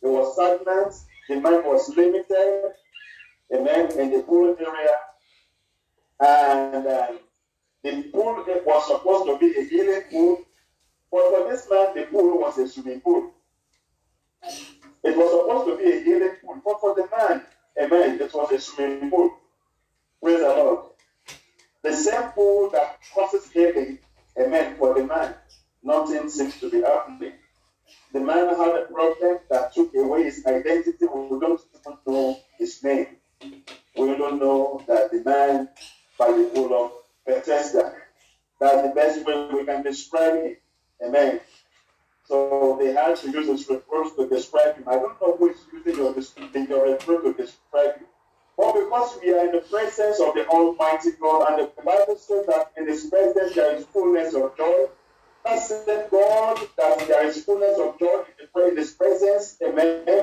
There 0.00 0.12
was 0.12 0.36
sadness, 0.36 1.06
the 1.28 1.40
man 1.40 1.64
was 1.64 1.88
limited, 1.96 2.72
amen, 3.52 3.98
in 3.98 4.12
the 4.12 4.22
pool 4.22 4.56
area. 4.60 4.96
And 6.20 6.86
um, 6.86 7.18
the 7.82 8.02
pool 8.12 8.44
was 8.64 8.86
supposed 8.86 9.26
to 9.26 9.38
be 9.38 9.58
a 9.58 9.64
healing 9.64 10.02
pool, 10.08 10.44
but 11.10 11.34
for 11.34 11.50
this 11.50 11.66
man, 11.68 11.96
the 11.96 12.02
pool 12.04 12.38
was 12.38 12.58
a 12.58 12.68
swimming 12.68 13.00
pool. 13.00 13.32
It 15.02 15.16
was 15.16 15.30
supposed 15.32 15.66
to 15.66 15.84
be 15.84 15.98
a 15.98 16.00
healing 16.04 16.36
pool, 16.40 16.62
but 16.64 16.80
for 16.80 16.94
the 16.94 17.08
man, 17.16 17.42
amen, 17.80 18.20
it 18.20 18.32
was 18.34 18.52
a 18.52 18.60
swimming 18.60 19.10
pool. 19.10 19.36
Praise 20.22 20.40
the 20.40 20.48
Lord. 20.48 20.84
The 21.82 21.94
same 21.94 22.30
pool 22.30 22.70
that 22.70 22.98
causes 23.14 23.50
healing, 23.50 23.98
amen, 24.38 24.76
for 24.78 24.94
the 24.94 25.04
man, 25.04 25.34
nothing 25.82 26.28
seems 26.28 26.58
to 26.60 26.70
be 26.70 26.82
happening. 26.82 27.32
The 28.12 28.20
man 28.20 28.48
had 28.48 28.76
a 28.76 28.86
problem 28.92 29.38
that 29.50 29.72
took 29.72 29.94
away 29.94 30.24
his 30.24 30.44
identity. 30.46 31.06
We 31.06 31.40
don't 31.40 31.60
even 31.74 31.98
know 32.06 32.38
his 32.58 32.82
name. 32.82 33.16
We 33.96 34.16
don't 34.16 34.40
know 34.40 34.82
that 34.86 35.10
the 35.10 35.22
man 35.24 35.68
by 36.18 36.32
the 36.32 36.50
pool 36.54 36.74
of 36.74 36.92
Bethesda. 37.26 37.94
That's 38.60 38.88
the 38.88 38.94
best 38.94 39.24
way 39.24 39.48
we 39.52 39.64
can 39.64 39.82
describe 39.82 40.34
him. 40.34 40.56
Amen. 41.04 41.40
So 42.30 42.78
they 42.80 42.92
had 42.92 43.16
to 43.16 43.30
use 43.32 43.48
this 43.48 43.68
reproach 43.68 44.14
to 44.14 44.28
describe 44.28 44.76
him. 44.76 44.84
I 44.86 44.94
don't 44.94 45.20
know 45.20 45.36
who 45.36 45.50
is 45.50 45.56
using 45.72 45.96
your, 45.96 46.14
your 46.14 46.92
reproach 46.92 47.24
to 47.24 47.32
describe 47.32 47.96
him. 47.96 48.06
But 48.56 48.74
because 48.74 49.18
we 49.20 49.32
are 49.32 49.46
in 49.46 49.52
the 49.52 49.62
presence 49.62 50.20
of 50.20 50.34
the 50.34 50.46
Almighty 50.46 51.10
God, 51.20 51.50
and 51.50 51.68
the 51.76 51.82
Bible 51.82 52.14
says 52.16 52.46
that 52.46 52.70
in 52.76 52.86
His 52.86 53.06
presence 53.06 53.56
there 53.56 53.74
is 53.74 53.84
fullness 53.86 54.34
of 54.34 54.56
joy. 54.56 54.86
I 55.44 55.58
said, 55.58 56.08
God, 56.08 56.60
that 56.76 57.08
there 57.08 57.26
is 57.26 57.42
fullness 57.44 57.80
of 57.80 57.98
joy 57.98 58.22
in 58.68 58.76
His 58.76 58.92
presence. 58.92 59.56
Amen. 59.66 60.19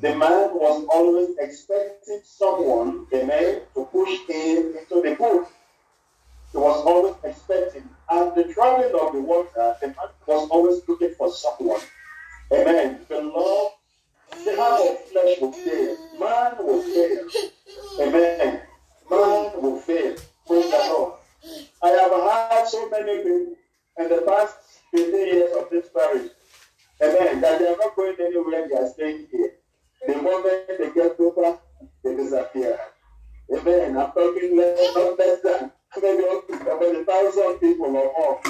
The 0.00 0.16
man 0.16 0.54
was 0.54 0.86
always 0.90 1.36
expecting 1.38 2.22
someone, 2.24 3.06
a 3.12 3.24
man, 3.24 3.60
to 3.74 3.84
push 3.84 4.20
him 4.26 4.74
into 4.78 5.02
the 5.02 5.14
pool. 5.14 5.46
He 6.52 6.58
was 6.58 6.86
always 6.86 7.16
expecting. 7.22 7.86
And 8.08 8.34
the 8.34 8.44
traveling 8.54 8.94
of 8.98 9.12
the 9.12 9.20
water, 9.20 9.76
the 9.80 9.88
man 9.88 10.08
was 10.26 10.48
always 10.48 10.80
looking 10.88 11.14
for 11.18 11.30
someone. 11.30 11.82
Amen. 12.50 13.00
The 13.10 13.20
Lord, 13.20 13.72
the 14.42 14.56
heart 14.56 14.80
of 14.80 15.00
flesh 15.10 15.38
will 15.38 15.52
fail. 15.52 15.96
Man 16.18 16.52
will 16.58 16.82
fail. 16.82 17.28
Amen. 18.00 18.62
Man 19.10 19.62
will 19.62 19.80
fail. 19.80 20.16
Praise 20.46 20.70
the 20.70 20.78
Lord. 20.78 21.14
I 21.82 21.88
have 21.88 22.12
had 22.12 22.68
so 22.68 22.88
many 22.88 23.18
people 23.18 23.56
in 23.98 24.08
the 24.08 24.22
past 24.26 24.56
15 24.92 25.14
years 25.14 25.56
of 25.56 25.68
this 25.70 25.88
parish, 25.94 26.30
amen, 27.02 27.40
that 27.42 27.58
they 27.58 27.66
are 27.66 27.76
not 27.76 27.94
going 27.94 28.16
anywhere, 28.18 28.66
they 28.68 28.76
are 28.76 28.88
staying 28.88 29.26
here. 29.30 29.59
The 30.06 30.16
moment 30.16 30.66
they 30.78 30.90
get 30.94 31.20
over, 31.20 31.58
they 32.02 32.16
disappear. 32.16 32.78
Amen. 33.52 33.96
I'm 33.96 34.12
talking 34.12 34.56
less, 34.56 34.94
than 35.42 35.72
maybe 36.00 36.24
about 36.62 36.82
a 36.82 37.04
thousand 37.04 37.58
people 37.58 37.86
or 37.86 37.92
more. 37.92 38.40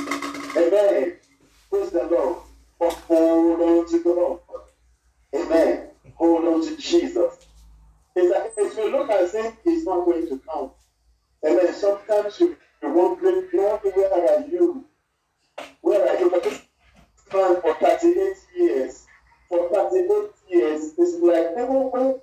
Amen. 0.56 1.16
Praise 1.70 1.90
the 1.90 2.06
Lord. 2.10 2.42
But 2.78 2.92
hold 2.92 3.60
on 3.60 3.90
to 3.90 4.02
God. 4.04 4.40
Amen. 5.34 5.88
Hold 6.14 6.44
on 6.44 6.66
to 6.66 6.76
Jesus. 6.76 7.46
It's 8.14 8.34
like 8.34 8.52
if 8.56 8.76
you 8.76 8.90
look 8.90 9.10
as 9.10 9.34
if 9.34 9.54
he's 9.64 9.84
not 9.84 10.04
going 10.04 10.28
to 10.28 10.38
come. 10.38 10.70
Amen. 11.46 11.72
Sometimes 11.72 12.38
you 12.40 12.56
you 12.82 12.92
wondering, 12.92 13.48
Lord, 13.52 13.80
where 13.82 14.12
are 14.12 14.46
you? 14.46 14.84
Where 15.82 16.08
are 16.08 16.18
you? 16.18 16.30
But 16.30 16.44
this 16.44 16.62
man 17.32 17.60
for 17.60 17.74
38 17.74 18.36
years, 18.56 19.06
for 19.48 19.68
38 19.70 20.30
years, 20.48 20.92
it's 20.98 21.09
like 21.22 22.20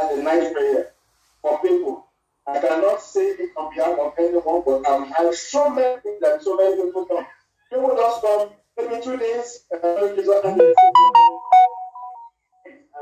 and 0.00 0.18
the 0.18 0.22
night 0.22 0.52
prayer 0.52 0.92
for 1.42 1.58
people. 1.60 2.06
I 2.46 2.58
cannot 2.60 3.00
say 3.02 3.26
it 3.28 3.50
on 3.56 3.74
behalf 3.74 3.98
of 3.98 4.12
anyone, 4.18 4.62
but 4.66 4.88
I've 4.88 5.08
had 5.08 5.34
so 5.34 5.70
many 5.70 6.00
that 6.20 6.42
so 6.42 6.56
many 6.56 6.76
people 6.82 7.06
come. 7.06 7.26
People 7.70 7.94
just 7.96 8.20
come 8.22 8.50
maybe 8.76 9.02
two 9.02 9.16
days, 9.16 9.64
and 9.72 10.74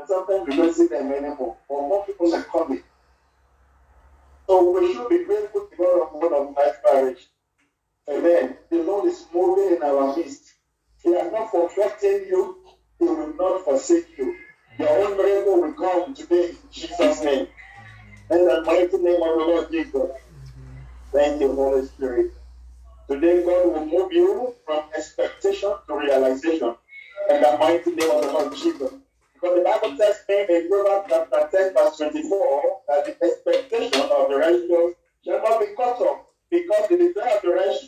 sometimes 0.07 0.47
we 0.47 0.55
don't 0.57 0.73
see 0.75 0.87
them 0.87 1.11
anymore. 1.11 1.57
Or 1.69 1.87
more 1.87 2.05
people 2.05 2.33
are 2.35 2.43
coming. 2.43 2.83
So 4.47 4.71
we 4.79 4.93
should 4.93 5.09
be 5.09 5.25
grateful 5.25 5.67
to 5.69 5.75
God 5.77 6.01
of 6.03 6.21
God 6.21 6.33
of 6.33 6.55
life 6.57 6.77
parish. 6.85 7.27
Amen. 8.09 8.57
The 8.69 8.83
Lord 8.83 9.07
is 9.07 9.25
moving 9.33 9.75
in 9.77 9.83
our 9.83 10.15
midst. 10.17 10.53
He 11.03 11.13
has 11.13 11.31
not 11.31 11.51
forgotten 11.51 12.25
you. 12.29 12.57
He 12.99 13.05
will 13.05 13.33
not 13.35 13.63
forsake 13.65 14.17
you. 14.17 14.35
Your 14.81 14.89
own 14.89 15.61
will 15.61 15.73
come 15.73 16.15
today 16.15 16.49
in 16.49 16.57
Jesus' 16.71 17.23
name. 17.23 17.47
In 18.31 18.45
the 18.47 18.63
mighty 18.65 18.97
name 18.97 19.21
of 19.21 19.37
the 19.37 19.45
Lord 19.45 19.71
Jesus. 19.71 20.09
Thank 21.11 21.39
you, 21.39 21.53
Holy 21.53 21.85
Spirit. 21.85 22.31
Today, 23.07 23.45
God 23.45 23.67
will 23.67 23.85
move 23.85 24.11
you 24.11 24.55
from 24.65 24.85
expectation 24.97 25.71
to 25.87 25.95
realization 25.95 26.73
in 27.29 27.41
the 27.41 27.57
mighty 27.59 27.91
name 27.91 28.09
of 28.09 28.21
the 28.23 28.31
Lord 28.31 28.55
Jesus. 28.55 28.93
Because 29.33 29.57
the 29.57 29.63
Bible 29.63 29.97
me 30.49 30.55
in 30.55 30.67
Proverbs 30.67 31.07
chapter 31.09 31.57
10, 31.57 31.73
verse 31.75 31.97
24, 31.97 32.81
that 32.87 33.05
the 33.05 33.25
expectation 33.27 34.01
of 34.01 34.29
the 34.29 34.35
righteous 34.35 34.95
shall 35.23 35.43
not 35.43 35.59
be 35.59 35.67
cut 35.77 36.01
off, 36.01 36.25
because 36.49 36.89
the 36.89 36.97
desire 36.97 37.35
of 37.35 37.41
the 37.43 37.49
righteous 37.49 37.80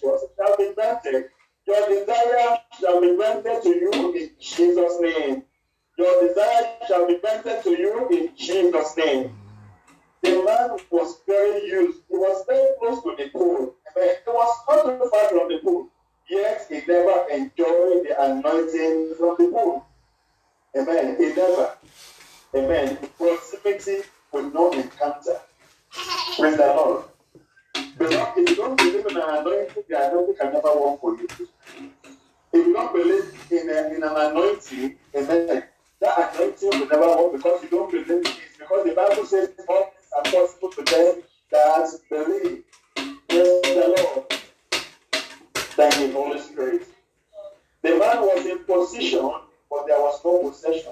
possession. 50.63 50.91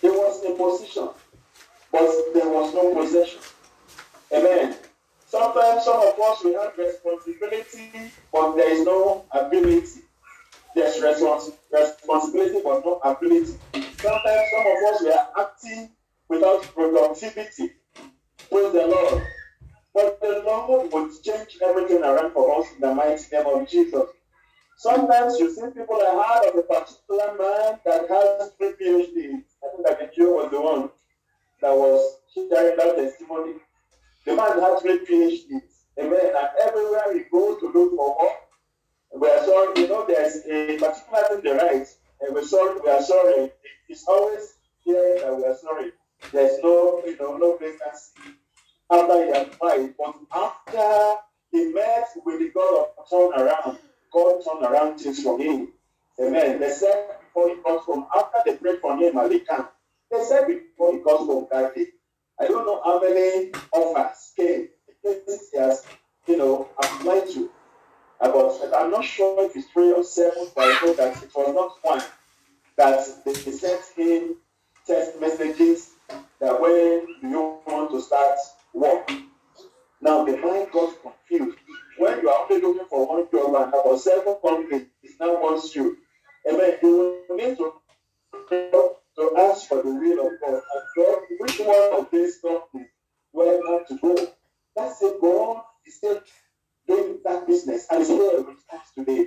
He 0.00 0.08
was 0.08 0.44
in 0.44 0.56
position, 0.56 1.08
but 1.92 2.10
there 2.34 2.48
was 2.48 2.74
no 2.74 2.94
possession. 2.94 3.40
Amen. 4.32 4.76
Sometimes 5.26 5.84
some 5.84 5.96
of 6.00 6.18
us 6.18 6.44
we 6.44 6.54
have 6.54 6.76
responsibility, 6.76 8.12
but 8.32 8.56
there 8.56 8.70
is 8.72 8.84
no 8.84 9.24
ability. 9.32 10.00
There's 10.74 10.96
respons- 10.96 11.52
responsibility, 11.72 12.60
but 12.64 12.84
no 12.84 13.00
ability. 13.04 13.54
Sometimes 13.72 14.50
some 14.50 14.66
of 14.66 14.94
us 14.94 15.02
we 15.02 15.12
are 15.12 15.28
acting 15.38 15.90
without 16.28 16.62
productivity. 16.62 17.72
Praise 18.50 18.72
the 18.72 18.86
Lord. 18.86 19.22
But 19.92 20.20
the 20.20 20.42
Lord 20.46 20.92
will 20.92 21.10
change 21.22 21.58
everything 21.62 22.02
around 22.02 22.32
for 22.32 22.60
us 22.60 22.68
in 22.74 22.80
the 22.80 22.94
mighty 22.94 23.24
name 23.32 23.46
of 23.46 23.68
Jesus. 23.68 24.08
Sometimes 24.80 25.38
you 25.38 25.54
see 25.54 25.66
people 25.76 25.98
that 25.98 26.14
heard 26.14 26.48
of 26.48 26.58
a 26.58 26.62
particular 26.62 27.36
man 27.38 27.78
that 27.84 28.08
has 28.08 28.52
three 28.56 28.72
PhDs. 28.80 29.42
I 29.62 29.76
think 29.76 29.86
that 29.86 30.16
Joe 30.16 30.36
was 30.36 30.50
the 30.50 30.58
one 30.58 30.88
that 31.60 31.76
was 31.76 32.16
sharing 32.32 32.78
that 32.78 32.96
testimony. 32.96 33.56
The 34.24 34.36
man 34.36 34.58
has 34.58 34.80
three 34.80 35.04
PhDs. 35.04 35.84
Amen. 35.98 36.32
And 36.34 36.48
everywhere 36.62 37.12
he 37.12 37.24
goes 37.30 37.60
to 37.60 37.66
look 37.66 37.94
for 37.94 38.22
work, 38.22 39.20
we 39.20 39.28
are 39.28 39.44
sorry, 39.44 39.82
you 39.82 39.88
know, 39.88 40.06
there's 40.08 40.36
a 40.46 40.78
particular 40.78 41.28
thing 41.28 41.40
they 41.44 41.50
write, 41.50 41.88
and 42.22 42.34
we're 42.34 42.46
sorry, 42.46 42.80
we 42.82 42.88
are 42.88 43.02
sorry. 43.02 43.52
It's 43.90 44.08
always 44.08 44.54
here 44.82 45.18
that 45.20 45.36
we 45.36 45.44
are 45.44 45.58
sorry. 45.58 45.92
There's 46.32 46.58
no, 46.62 47.02
you 47.04 47.18
know, 47.18 47.36
no 47.36 47.58
vacancy 47.58 48.32
after 48.90 49.26
he 49.26 49.30
applied, 49.30 49.94
but 49.98 50.14
after 50.34 51.20
he 51.52 51.66
met 51.66 52.08
with 52.24 52.38
the 52.38 52.48
God 52.54 52.86
of 52.96 53.10
turnaround, 53.10 53.76
God 54.12 54.42
turned 54.44 54.64
around 54.64 54.98
things 54.98 55.22
for 55.22 55.38
him. 55.38 55.68
Amen. 56.20 56.60
They 56.60 56.70
said 56.70 57.06
before 57.20 57.48
he 57.48 57.56
got 57.62 57.80
home, 57.84 58.06
after 58.14 58.38
they 58.44 58.56
prayed 58.56 58.80
for 58.80 58.96
him 58.96 59.14
camp, 59.46 59.72
they 60.10 60.22
said 60.24 60.46
before 60.46 60.92
he 60.92 60.98
got 60.98 61.18
home 61.18 61.46
that 61.50 61.74
I 62.40 62.46
don't 62.46 62.66
know 62.66 62.80
how 62.84 63.00
many 63.00 63.52
offers 63.72 64.32
came, 64.36 64.68
he 65.02 65.58
has, 65.58 65.86
you 66.26 66.36
know, 66.36 66.68
applied 66.82 67.28
to. 67.30 67.50
About, 68.22 68.60
I'm 68.76 68.90
not 68.90 69.04
sure 69.04 69.42
if 69.46 69.56
it's 69.56 69.68
three 69.68 69.92
or 69.92 70.04
seven, 70.04 70.48
but 70.54 70.64
I 70.64 70.84
know 70.84 70.94
that 70.94 71.22
it 71.22 71.30
was 71.34 71.54
not 71.54 71.78
one 71.82 72.02
that 72.76 73.24
they 73.24 73.32
sent 73.34 73.82
him 73.96 74.36
text 74.86 75.20
messages 75.20 75.90
that 76.38 76.60
when 76.60 77.06
do 77.20 77.28
you 77.28 77.58
want 77.66 77.90
to 77.92 78.00
start 78.00 78.38
work? 78.74 79.10
Now 80.02 80.24
the 80.24 80.36
mind 80.36 80.68
got 80.72 80.94
confused. 81.02 81.58
When 82.00 82.18
you 82.22 82.30
are 82.30 82.46
only 82.50 82.62
looking 82.62 82.86
for 82.86 83.06
one 83.06 83.28
job 83.30 83.54
and 83.56 83.74
about 83.74 84.00
seven 84.00 84.34
companies 84.42 84.86
now 85.20 85.34
wants 85.34 85.76
you, 85.76 85.98
amen, 86.50 86.78
you 86.82 87.22
will 87.28 87.36
need 87.36 87.58
to, 87.58 87.74
to 89.16 89.36
ask 89.36 89.68
for 89.68 89.82
the 89.82 89.92
will 89.92 90.26
of 90.26 90.32
God. 90.40 90.62
And 90.62 90.82
God, 90.96 91.18
which 91.40 91.58
one 91.58 92.00
of 92.00 92.10
these 92.10 92.38
companies 92.38 92.88
do 93.34 93.42
I 93.42 93.72
have 93.72 93.86
to 93.88 93.98
go? 93.98 94.32
That's 94.74 95.02
it, 95.02 95.20
God 95.20 95.62
is 95.86 95.96
still 95.96 96.22
doing 96.88 97.18
that 97.22 97.46
business 97.46 97.86
and 97.90 98.00
it's 98.00 98.08
here 98.08 98.44
with 98.44 98.64
us 98.72 98.90
today. 98.96 99.26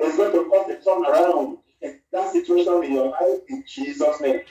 It's 0.00 0.18
going 0.18 0.32
to 0.32 0.50
cause 0.50 0.70
a 0.70 0.76
turnaround 0.86 1.60
in 1.80 1.98
that 2.12 2.30
situation 2.30 2.84
in 2.84 2.92
your 2.92 3.08
life 3.08 3.40
in 3.48 3.64
Jesus' 3.66 4.20
name. 4.20 4.42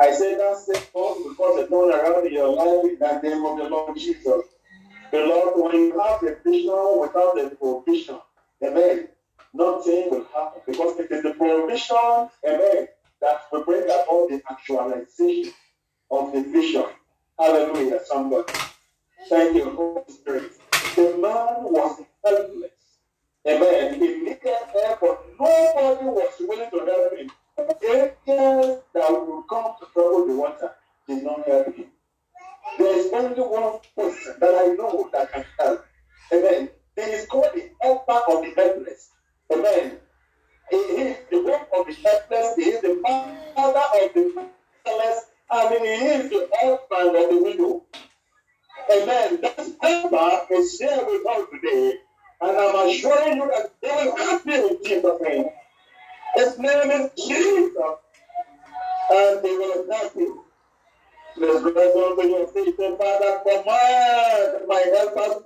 I 0.00 0.12
say 0.12 0.36
that 0.36 0.56
same 0.56 0.82
cause 0.90 1.22
because 1.28 1.64
a 1.64 1.66
turnaround 1.66 2.26
in 2.26 2.32
your 2.32 2.48
life 2.48 2.92
in 2.92 2.98
the 2.98 3.28
name 3.28 3.44
of 3.44 3.58
the 3.58 3.68
Lord 3.68 3.94
Jesus. 3.98 4.46
The 5.10 5.24
Lord, 5.24 5.72
when 5.72 5.80
you 5.80 6.00
have 6.00 6.22
a 6.22 6.36
vision 6.44 7.00
without 7.00 7.34
the 7.34 7.56
provision, 7.58 8.18
amen, 8.62 9.08
nothing 9.54 10.10
will 10.10 10.26
happen 10.34 10.60
because 10.66 10.98
it 11.00 11.10
is 11.10 11.22
the 11.22 11.32
provision, 11.32 12.28
amen, 12.46 12.88
that 13.20 13.40
will 13.50 13.64
bring 13.64 13.84
about 13.84 14.28
the 14.28 14.42
actualization 14.50 15.52
of 16.10 16.32
the 16.32 16.42
vision. 16.42 16.84
Hallelujah, 17.38 18.00
somebody. 18.04 18.52
Thank 19.28 19.56
you, 19.56 19.70
Holy 19.70 20.02
Spirit. 20.08 20.52
The 20.94 21.16
man 21.16 21.64
was 21.72 22.02
helpless. 22.24 22.70
Amen. 23.46 23.94
He 23.94 24.08
needed 24.18 24.38
help, 24.42 25.00
but 25.00 25.24
nobody 25.40 26.06
was 26.06 26.32
willing 26.40 26.70
to 26.70 26.78
help 26.84 27.16
him. 27.16 27.30
The 27.56 28.14
angels 28.26 28.82
that 28.94 29.10
would 29.10 29.44
come 29.48 29.74
to 29.80 29.86
trouble 29.92 30.26
the 30.26 30.34
water 30.34 30.72
did 31.06 31.22
not 31.22 31.46
help 31.46 31.74
him. 31.74 31.86
There 32.76 32.98
is 32.98 33.12
only 33.12 33.40
one 33.40 33.80
person 33.96 34.34
that 34.40 34.54
I 34.54 34.74
know 34.74 35.08
that 35.12 35.32
can 35.32 35.44
help. 35.58 35.86
Amen. 36.32 36.68
He 36.96 37.02
is 37.02 37.26
called 37.26 37.46
the 37.54 37.70
helper 37.80 38.20
of 38.28 38.42
the 38.44 38.52
helpless. 38.56 39.10
Amen. 39.52 39.98
He 40.70 40.76
is 40.76 41.16
the 41.30 41.42
one 41.42 41.66
of 41.74 41.86
the 41.86 41.94
helpless. 42.04 42.56
He 42.56 42.62
is 42.64 42.82
the 42.82 43.00
father 43.02 43.78
of 43.78 44.14
the 44.14 44.48
helpless. 44.84 45.24
I 45.50 45.70
mean, 45.70 45.84
he 45.84 46.06
is 46.06 46.30
the 46.30 46.48
husband 46.60 47.16
of 47.16 47.30
the 47.30 47.42
widow. 47.42 47.84
Amen. 48.92 49.40
That 49.42 49.76
helper 49.80 50.54
is 50.54 50.78
here 50.78 51.04
with 51.06 51.26
us 51.26 51.46
today. 51.52 51.94
And 52.40 52.56
I'm 52.56 52.88
assuring 52.88 53.36
you 53.38 53.50
that 53.54 53.72
they 53.82 53.88
will 53.88 54.16
help 54.16 54.46
you 54.46 54.68
in 54.68 54.84
Jesus' 54.84 55.20
name. 55.22 55.46
His 56.36 56.58
name 56.58 56.90
is 56.90 57.10
Jesus. 57.16 57.96
And 59.10 59.42
they 59.42 59.56
will 59.56 59.90
help 59.92 60.16
you. 60.16 60.44
Let's 61.36 61.62
go 61.62 61.70
on 61.70 62.16
to 62.16 62.28
your 62.28 62.48
feet 62.48 62.78
and 62.78 62.98
Father, 62.98 63.40
command 63.42 64.66
my 64.66 64.84
helpers, 64.94 65.42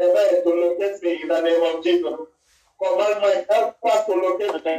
amen, 0.00 0.42
to 0.42 0.50
locate 0.50 1.02
me 1.02 1.22
in 1.22 1.28
the 1.28 1.40
name 1.40 1.76
of 1.76 1.84
Jesus. 1.84 2.18
Command 2.82 3.20
my 3.22 3.44
helpers 3.50 4.04
to 4.06 4.12
locate 4.14 4.54
me. 4.54 4.70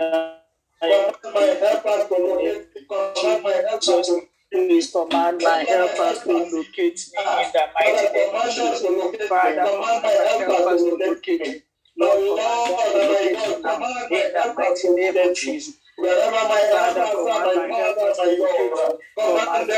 Command 0.82 1.15
my 1.34 1.41
helpers 1.60 2.08
to 2.08 2.15
locate 2.15 2.75
me. 2.75 2.82
Command 2.88 3.43
my 3.43 3.52
helpers 3.69 4.08
to 4.08 4.21
Please 4.52 4.91
command 4.91 5.41
my 5.43 5.63
helpers 5.67 6.23
to 6.23 6.34
locate 6.34 6.99
me 7.13 7.19
in 7.19 7.52
the 7.54 7.63
mighty 7.75 8.13
name 8.13 8.36
of 8.36 8.43
Jesus. 8.49 9.28
Father, 9.28 9.62
command 9.62 10.04
my 10.04 10.10
helpers 10.10 10.82
to 10.82 10.95
locate 10.95 11.41
me. 11.41 11.62
Lord, 11.97 12.39
command 12.39 12.95
them 12.95 13.54
to 13.54 13.67
locate 13.69 14.12
me 14.12 14.25
in 14.25 14.34
the 14.34 14.54
mighty 14.58 14.89
name 14.89 15.30
of 15.30 15.36
Jesus. 15.36 15.75
Wherever 16.00 16.32
my 16.48 16.62
Father, 16.72 17.06
my 17.56 17.68
helpers 17.76 18.18
to 18.18 18.24
my 19.46 19.56
me. 19.56 19.70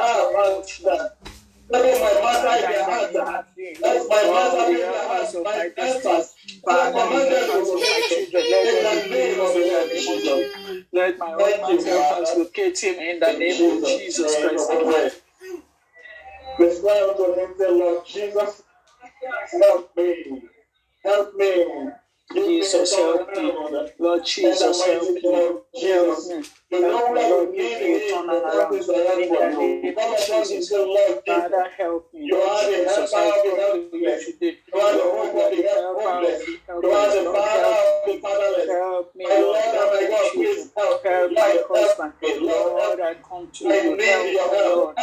heart. 2.74 3.08
my 4.08 4.22
mother 4.28 4.66
My. 4.72 6.26
Father, 6.64 6.92
command 6.92 7.28
them 7.32 7.48
In 8.12 8.28
the 8.32 8.42
name 8.50 9.40
of. 9.40 9.52
Let 10.92 11.18
my 11.18 11.34
locate 12.36 12.78
him 12.78 12.94
in 12.96 13.20
the 13.20 13.32
name 13.32 13.82
of 13.82 13.88
Jesus 13.88 14.36
Christ. 14.40 15.21
We 16.62 16.68
pray. 16.68 16.68
Let's 16.68 16.80
cry 16.80 17.00
out 17.00 17.16
to 17.16 17.40
him, 17.40 17.54
say, 17.58 17.70
Lord 17.70 18.06
Jesus, 18.06 18.62
help 19.52 19.96
me. 19.96 20.42
Help 21.04 21.34
me. 21.36 21.90
Give 22.32 22.46
me 22.46 22.58
a 22.58 22.62
Jesus, 22.62 22.94
help 22.96 23.28
me. 23.36 23.52
Lord 23.98 24.24
Jesus, 24.24 24.84
help 24.84 25.02
me. 25.02 25.52
Jesus. 25.80 26.28
me. 26.28 26.44
You 26.70 26.82
Help 26.82 27.14
me, 27.14 27.30
Lord. 27.30 27.48
you 27.54 27.56
Give 27.56 27.80
need 27.80 27.82
me 27.82 27.94
a 27.94 27.98
him, 27.98 28.26
the 28.26 28.32
turnaround 28.32 28.52
purpose 28.52 28.88
I 28.88 28.98
have 28.98 29.18
in 29.18 29.28
for 29.28 29.36
the 29.36 29.62
you. 29.62 29.94
Come 29.94 30.14
of 30.14 30.20
upon 30.20 30.40
him, 30.40 30.48
Jesus. 30.48 30.68
say, 30.68 30.76
Lord 30.78 31.22
Father, 31.26 31.68
help 31.76 32.14
me. 32.14 32.20
You 32.26 32.34
Lord 32.34 32.48
are 32.48 32.70
the 32.70 32.88
helper 32.88 33.16
of 33.16 33.44
the 33.44 33.50
come 33.50 33.90
to 33.92 33.98
you 33.98 34.04
helpless. 34.08 34.28
You 34.72 34.80
are 34.80 34.92
the 34.92 34.98
Lord, 34.98 35.32
hope 35.32 35.44
of 35.44 35.56
the 35.56 35.62
the 35.62 35.68
helpless. 35.68 36.46
the 36.46 36.60
You 36.82 36.90
are 36.92 37.10
the 37.12 37.22
Lord, 37.22 37.36
father 37.36 37.64
of 37.68 38.06
the 38.06 38.20
fatherless. 38.22 38.68
Help 38.68 39.16
me, 39.16 39.24
Lord. 39.28 39.42
Lord 39.42 39.92
my 39.92 40.08
God, 40.08 40.32
please 40.32 40.70
help 40.76 41.04
me. 41.04 41.10
Help 41.10 41.32
my 41.32 41.62
husband. 41.68 42.12
Lord, 42.22 42.72
Lord, 42.72 43.00
I 43.00 43.14
come 43.28 43.48
to 43.52 43.68
I 43.68 43.82
you. 43.82 43.96
need 43.96 44.06
Help 44.06 44.32
your 44.32 44.52
me, 44.52 44.56
help. 44.56 44.96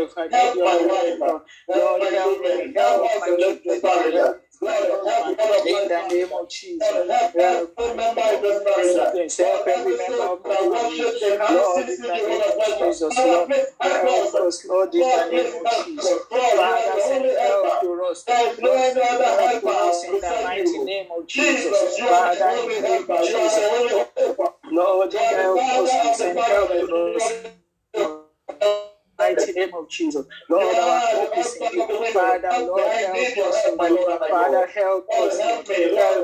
Myself. 0.00 0.18
I 0.18 0.48
wife. 0.56 1.18
Lord. 1.20 1.42
In 5.66 5.88
the 5.88 6.08
name 6.10 6.32
of 6.32 6.48
Jesus. 6.48 6.90
Help 9.38 9.66
every 9.66 9.96
member 9.96 10.22
of 10.22 10.44
my 10.44 10.50
Lord, 10.60 11.88
in 11.88 12.00
the 12.00 12.08
name 12.08 12.42
of 12.42 12.64
Jesus. 12.64 13.18
Lord, 13.18 13.52
help 13.80 14.34
us. 14.34 14.64
Lord, 14.66 14.94
in 14.94 15.00
the 15.00 15.28
name 15.30 15.66
of 15.66 15.86
Jesus. 15.86 16.18
Father, 16.30 17.00
send 17.00 17.24
help 17.24 17.80
to 17.80 18.02
us. 18.04 18.24
Lord, 18.28 18.56
send 18.56 19.22
help 19.22 19.64
us 19.64 20.04
in 20.04 20.20
the 20.20 20.40
mighty 20.44 20.78
name 20.78 21.06
of 21.16 21.26
Jesus. 21.26 21.98
Father, 21.98 22.48
in 22.50 22.68
the 22.68 22.88
name 22.88 23.10
of 23.10 23.26
Jesus. 23.26 24.09
Father, 32.40 32.66
Lord, 32.66 32.80
help 32.92 33.38
us. 33.38 34.30
Father, 34.30 34.66
help 34.66 35.08
us. 35.10 35.38
Help 35.38 35.68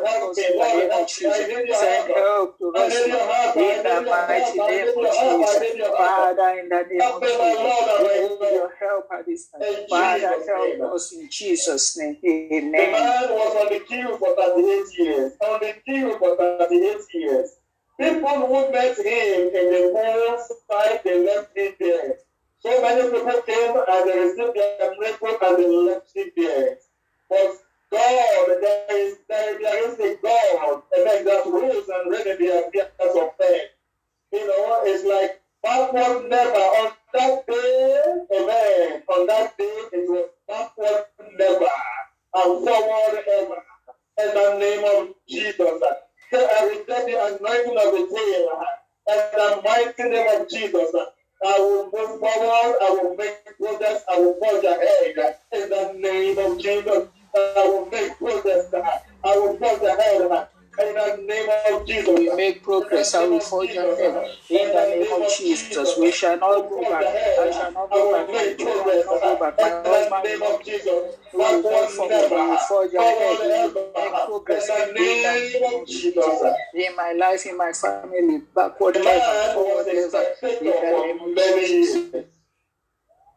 us 0.04 0.38
in 0.38 0.58
the 0.58 0.64
name 0.64 0.90
of 0.92 1.08
Jesus. 1.08 1.80
Send 1.80 2.12
help 2.14 2.58
to 2.58 2.72
us 2.76 2.94
in 2.94 3.82
the 3.82 4.00
mighty 4.06 4.58
name 4.58 4.88
of 4.88 5.04
Jesus. 5.12 5.88
Father, 5.96 6.58
in 6.60 6.68
the 6.68 6.82
name 6.90 7.00
of 7.02 7.22
Jesus, 7.22 8.00
we 8.00 8.14
need 8.28 8.54
your 8.54 8.72
help 8.80 9.08
at 9.12 9.26
this 9.26 9.48
time. 9.48 9.62
Father, 9.88 10.34
help 10.46 10.94
us 10.94 11.12
in 11.12 11.28
Jesus' 11.30 11.96
name. 11.98 12.16
Amen. 12.24 12.72
The 12.72 12.92
man 12.92 13.30
was 13.30 13.56
on 13.56 13.72
the 13.72 13.80
queue 13.80 14.16
for 14.18 14.34
38 14.36 14.98
years. 14.98 15.32
On 15.40 15.60
the 15.60 15.74
queue 15.84 16.18
for 16.18 16.36
38 16.36 17.00
years. 17.14 17.50
People 17.98 18.46
who 18.46 18.70
met 18.72 18.98
him 18.98 19.48
in 19.54 19.72
the 19.72 19.90
pool 19.94 20.38
side, 20.68 21.00
they 21.02 21.24
left 21.24 21.56
him 21.56 21.72
there. 21.80 22.18
So 22.66 22.82
many 22.82 23.02
people 23.12 23.42
came 23.42 23.76
and 23.76 24.10
they 24.10 24.18
received 24.18 24.56
their 24.56 24.98
miracle 24.98 25.38
and 25.40 25.56
they 25.56 25.68
left 25.68 26.10
it 26.16 26.32
there. 26.36 26.76
But 27.30 27.62
God, 27.92 28.58
there 28.60 28.86
is, 28.90 29.18
there, 29.28 29.56
there 29.60 29.88
is 29.88 30.00
a 30.00 30.16
God, 30.20 30.82
amen, 30.98 31.24
that 31.26 31.46
rules 31.46 31.88
and 31.88 32.10
reigns 32.10 32.24
the 32.24 32.66
affairs 32.66 33.16
of 33.22 33.30
faith. 33.38 33.70
You 34.32 34.48
know, 34.48 34.80
it's 34.82 35.04
like 35.04 35.40
backward 35.62 36.28
never. 36.28 36.58
On 36.58 36.92
that 37.14 37.46
day, 37.46 38.02
amen, 38.34 39.02
on 39.14 39.26
that 39.28 39.56
day, 39.56 39.78
it 39.92 40.10
was 40.10 40.30
backward 40.48 41.04
never 41.38 41.70
and 42.34 42.66
forward 42.66 43.24
ever. 43.32 43.62
In 44.18 44.34
the 44.34 44.58
name 44.58 44.84
of 45.02 45.14
Jesus. 45.28 45.56
So 46.32 46.48
I 46.50 46.66
reject 46.66 47.06
the 47.06 47.14
anointing 47.14 47.78
of 47.78 47.92
the 47.94 48.08
tail. 48.10 48.64
In 49.06 49.22
the 49.38 49.62
mighty 49.62 50.02
name 50.08 50.40
of 50.40 50.48
Jesus. 50.48 50.92
I 51.44 51.58
will 51.58 51.84
move 51.84 52.20
forward. 52.20 52.78
I 52.82 52.98
will 53.02 53.16
make 53.16 53.44
progress. 53.58 54.04
I 54.10 54.18
will 54.18 54.34
forge 54.34 54.64
ahead 54.64 55.36
in 55.52 55.68
the 55.68 55.92
name 55.98 56.38
of 56.38 56.58
Jesus. 56.58 57.08
I 57.36 57.68
will 57.68 57.86
make 57.90 58.16
progress. 58.16 58.72
I 59.24 59.36
will 59.36 59.56
forge 59.58 59.82
ahead. 59.82 60.48
In 60.78 60.94
the 60.94 61.24
name 61.26 61.48
of 61.72 61.86
Jesus. 61.86 62.18
We 62.18 62.34
make 62.36 62.62
progress. 62.62 63.14
I 63.14 63.24
will 63.26 63.40
forge 63.40 63.70
ahead. 63.70 64.36
In 64.50 64.68
the 64.72 64.86
name 64.90 65.22
of 65.22 65.30
Jesus. 65.36 65.96
We 65.98 66.12
shall 66.12 66.38
not 66.38 66.68
go 66.68 66.82
back. 66.82 67.04
I 67.04 67.50
shall 67.50 67.72
not 67.72 67.90
go 67.90 68.12
back. 68.12 68.28
My 68.28 68.54
shall 68.58 69.04
not 69.04 69.22
go 69.22 69.36
back. 69.38 69.58
My 69.58 69.70
husband 69.84 70.22
will 70.24 70.38
not 70.40 70.66
we 71.32 71.38
will 71.38 71.62
go 71.62 71.86
forward. 71.86 72.30
We 72.30 72.36
will 72.36 72.58
forge 72.58 72.94
ahead. 72.94 73.38
We 73.40 73.74
will 73.74 73.92
make 73.94 74.26
progress. 74.26 74.68
In 74.68 74.94
the 74.94 75.00
name 75.00 75.80
of 75.80 75.86
Jesus. 75.86 76.42
In 76.74 76.96
my 76.96 77.12
life, 77.12 77.46
in 77.46 77.56
my 77.56 77.72
family, 77.72 78.42
backward 78.54 78.96
never, 78.96 79.54
forward 79.54 79.86
never. 79.86 80.24
In 80.42 80.64
the 80.64 80.72
name 80.92 81.20
of 81.20 81.60
Jesus. 81.60 82.24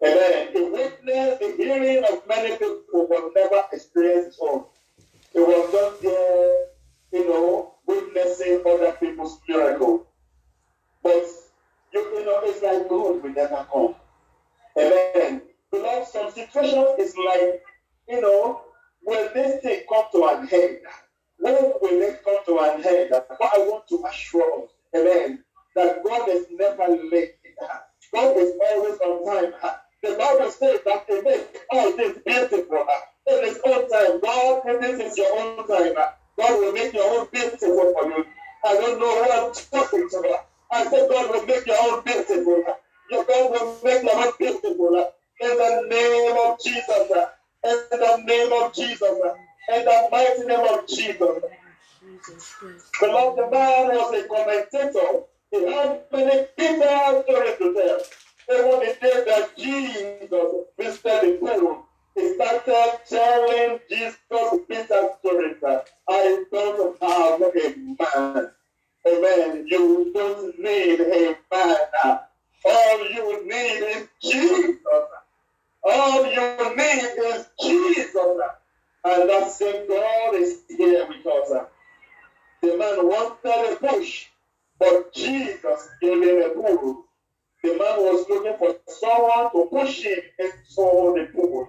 Amen. 0.01 0.53
The 0.53 0.63
witness, 0.71 1.39
the 1.39 1.53
hearing 1.57 2.03
of 2.05 2.25
many 2.27 2.51
people 2.51 2.81
who 2.89 3.05
will 3.05 3.31
never 3.35 3.63
experience 3.73 4.37
his 4.37 4.39
It 5.33 5.39
was 5.41 5.71
just 5.71 6.01
there 6.01 6.68
you 7.11 7.27
know, 7.27 7.75
witnessing 7.85 8.61
other 8.65 8.91
people's 8.93 9.39
miracle. 9.47 10.07
But 11.03 11.25
you, 11.93 12.01
you 12.01 12.25
know, 12.25 12.41
it's 12.43 12.61
like 12.61 12.87
God 12.89 13.23
will 13.23 13.33
never 13.33 13.65
come. 13.71 13.95
Amen. 14.77 15.41
Beloved, 15.71 16.07
some 16.07 16.31
situation 16.31 16.85
is 16.99 17.15
like, 17.17 17.63
you 18.07 18.21
know, 18.21 18.61
will 19.03 19.29
this 19.33 19.61
thing 19.61 19.81
come 19.89 20.05
to 20.11 20.25
an 20.25 20.49
end? 20.51 20.79
When 21.37 21.53
will 21.81 22.01
it 22.01 22.23
come 22.23 22.39
to 22.45 22.59
an 22.59 22.85
end? 22.85 23.09
But 23.11 23.37
I 23.41 23.59
want 23.59 23.87
to 23.89 24.03
assure 24.07 24.63
us, 24.63 24.69
amen, 24.95 25.43
that 25.75 26.03
God 26.03 26.29
is 26.29 26.47
never 26.51 26.97
late. 27.11 27.35
God 28.13 28.37
is 28.37 28.53
always 28.71 28.99
on 28.99 29.25
time. 29.61 29.73
The 30.01 30.15
Bible 30.15 30.51
says 30.51 30.79
that 30.85 31.05
He 31.07 31.21
makes 31.21 31.59
all 31.71 31.91
things 31.93 32.17
beautiful 32.25 32.87
in 33.27 33.43
His 33.43 33.59
own 33.65 33.89
time. 33.89 34.19
God, 34.21 34.61
this 34.81 35.11
is 35.11 35.17
your 35.17 35.39
own 35.39 35.67
time. 35.67 35.93
The 82.61 82.77
man 82.77 83.07
wanted 83.07 83.77
a 83.77 83.79
bush, 83.79 84.27
but 84.79 85.13
Jesus 85.13 85.89
gave 86.01 86.21
him 86.23 86.41
a 86.43 86.49
pool. 86.53 87.05
The 87.63 87.69
man 87.69 87.99
was 87.99 88.25
looking 88.29 88.57
for 88.57 88.75
someone 88.87 89.51
to 89.51 89.69
push 89.69 90.03
him 90.03 90.19
into 90.39 90.55
the 90.77 91.29
pool. 91.33 91.67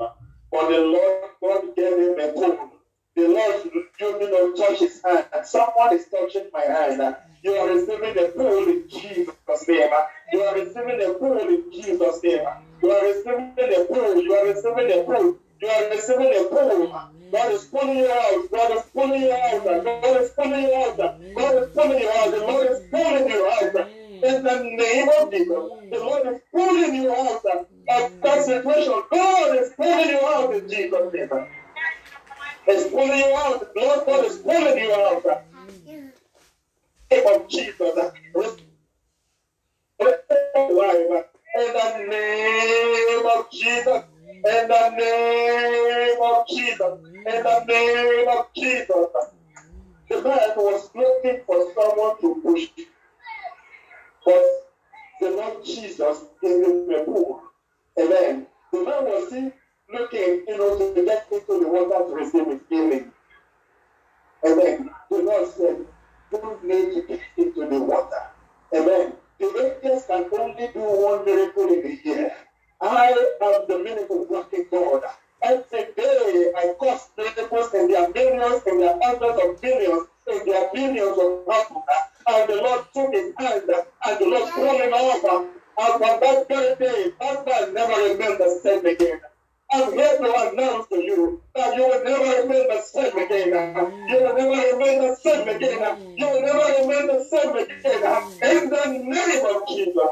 But 0.52 0.68
the 0.68 0.80
Lord 0.80 1.30
God 1.42 1.76
gave 1.76 1.98
him 1.98 2.20
a 2.20 2.32
pool. 2.32 2.70
The 3.16 3.28
Lord 3.28 3.70
you 4.00 4.30
know 4.30 4.52
touch 4.54 4.80
his 4.80 5.02
hand. 5.04 5.26
And 5.34 5.46
someone 5.46 5.94
is 5.94 6.06
touching 6.08 6.48
my 6.52 6.62
hand. 6.62 7.16
You 7.42 7.52
are 7.52 7.68
receiving 7.74 8.14
the 8.14 8.32
pool 8.36 8.68
in 8.68 8.84
Jesus' 8.88 9.68
name. 9.68 9.90
You 10.32 10.40
are 10.42 10.54
receiving 10.54 10.98
the 10.98 11.16
pool 11.18 11.38
in 11.38 11.64
Jesus' 11.72 12.22
name. 12.22 12.46
You 12.82 12.90
are 12.90 13.04
receiving 13.06 13.54
the 13.56 13.86
pool. 13.88 14.22
You 14.22 14.34
are 14.34 14.46
receiving 14.46 14.88
the 14.88 15.04
pool. 15.06 15.38
You 15.60 15.68
are 15.68 15.90
receiving 15.90 16.30
the 16.30 16.48
pool. 16.50 17.19
God 17.32 17.52
is 17.52 17.64
pulling 17.64 17.98
you 17.98 18.10
out. 18.10 18.50
God 18.50 18.76
is 18.76 18.82
pulling 18.92 19.22
you 19.22 19.32
out. 19.32 19.64
God 19.64 20.20
is 20.20 20.30
pulling 20.30 20.62
you 20.62 20.74
out. 20.74 20.96
God 20.96 21.62
is 21.62 21.68
pulling 21.74 22.00
you 22.00 22.10
out. 22.10 22.30
The 22.30 22.38
Lord 22.40 22.66
is 22.70 22.80
pulling 22.90 23.28
you 23.28 23.46
out. 23.46 23.88
In 24.22 24.42
the 24.42 24.62
name 24.62 25.08
of 25.20 25.30
Jesus, 25.30 25.70
the 25.90 25.98
Lord 25.98 26.26
is 26.26 26.40
pulling 26.52 26.94
you 26.94 27.10
out 27.10 27.44
of 27.54 27.66
that 27.88 28.44
situation. 28.44 29.02
God 29.10 29.56
is 29.56 29.70
pulling 29.76 30.08
you 30.08 30.20
out 30.20 30.54
in 30.54 30.68
Jesus' 30.68 31.12
name. 31.12 31.46
He's 32.66 32.84
pulling 32.88 33.18
you 33.18 33.34
out. 33.36 33.74
The 33.74 33.80
Lord 33.80 34.06
God 34.06 34.24
is 34.24 34.36
pulling 34.38 34.78
you 34.78 34.92
out. 34.92 35.24
Of 37.12 37.48
Jesus. 37.48 38.12
In 41.56 41.72
the 41.74 42.06
name 42.08 43.26
of 43.26 43.50
Jesus. 43.50 44.02
In 44.42 44.68
the 44.68 44.90
name 44.96 45.09
never 92.20 92.42
remain 92.42 92.68
the 92.68 92.80
same 92.82 93.18
again. 93.18 93.92
You 94.08 94.16
will 94.16 94.34
never 94.36 94.76
remain 94.76 95.08
the 95.08 95.16
same 95.16 95.48
again. 95.48 95.98
You 96.16 96.26
will 96.26 96.42
never 96.42 96.82
remain 96.82 97.06
the 97.06 97.24
same 97.24 97.56
again. 97.56 98.22
In 98.42 98.70
the 98.70 98.84
name 99.04 99.46
of 99.46 99.68
Jesus. 99.68 100.10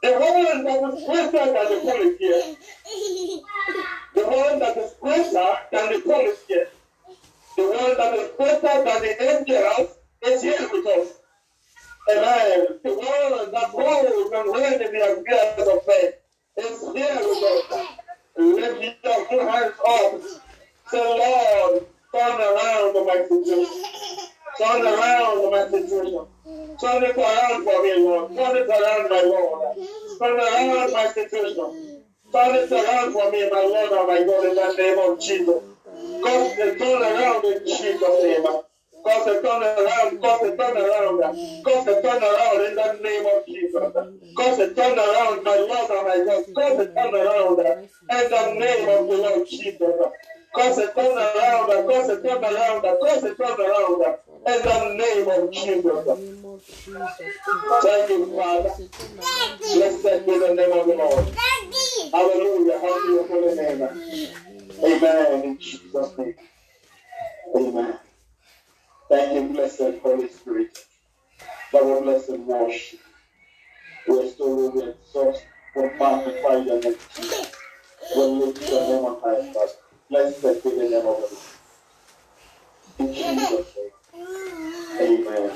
The 0.00 0.12
one 0.12 0.64
that 0.64 0.94
is 0.94 1.04
greater 1.06 1.32
than 1.32 1.54
the 1.54 1.80
police 1.84 2.18
here. 2.18 2.56
A 39.78 40.10
turnaround, 40.12 40.20
cause 40.20 40.42
a 40.42 40.56
turnaround, 40.56 41.64
cause 41.64 41.86
a 41.86 42.02
turnaround 42.02 42.68
in 42.68 42.74
the 42.76 42.98
name 43.02 43.26
of 43.26 43.46
Jesus. 43.46 43.92
Cause 44.36 44.58
a 44.58 44.68
turnaround, 44.68 45.44
my 45.44 45.56
Lord 45.56 45.90
and 45.90 46.06
my 46.06 46.24
God. 46.24 46.44
Cause 46.54 46.78
a 46.78 46.86
turnaround 46.86 47.58
in 48.10 48.30
the 48.30 48.54
name 48.58 48.88
of 48.88 49.08
the 49.08 49.16
Lord 49.16 49.48
Jesus. 49.48 49.96
Cause 50.54 50.78
a 50.78 50.86
turnaround, 50.88 51.86
cause 51.86 52.08
a 52.08 52.16
turnaround, 52.16 52.82
cause 53.00 53.24
a 53.24 53.34
turnaround 53.34 54.18
in 54.46 54.62
the 54.62 54.94
name 54.96 55.28
of 55.28 55.52
Jesus. 55.52 56.06
Thank 57.82 58.10
you, 58.10 58.26
Father. 58.36 58.72
Blessed 59.74 60.26
be 60.26 60.38
the 60.38 60.54
name 60.54 60.72
of 60.72 60.86
the 60.86 60.94
Lord. 60.96 61.36
Hallelujah. 62.12 62.78
Hallelujah. 62.80 63.98
Amen. 64.84 65.44
In 65.44 65.58
Jesus' 65.58 66.18
name. 66.18 66.34
Amen. 67.56 67.98
Thank 69.08 69.34
you, 69.34 69.54
blessed 69.54 70.00
Holy 70.02 70.28
Spirit. 70.28 70.78
Our 71.74 72.02
blessed 72.02 72.38
worship. 72.40 73.00
We 74.08 74.20
are 74.20 74.28
still 74.28 74.56
will 74.56 74.88
exalt, 74.90 75.46
we 75.76 75.82
magnify 75.82 76.56
your 76.56 76.80
name. 76.80 76.96
We 78.16 78.22
lift 78.22 78.70
your 78.70 78.82
name 78.82 79.04
on 79.04 79.20
high, 79.22 79.52
God. 79.52 79.68
Blessed 80.10 80.42
be 80.64 80.70
the 80.70 80.90
name 80.90 81.06
of 81.06 81.22
the 82.98 83.04
In 83.04 83.14
Jesus' 83.14 83.74
name. 83.76 83.90
Amen. 85.00 85.50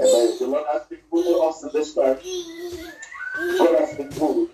Amen. 0.00 0.38
The 0.38 0.46
Lord 0.48 0.66
has 0.72 0.82
been 0.88 1.00
good 1.12 1.24
to 1.26 1.38
us 1.40 1.62
in 1.64 1.70
this 1.72 1.94
time. 1.94 2.18
God 3.58 3.80
has 3.80 3.96
been 3.96 4.10
good. 4.10 4.49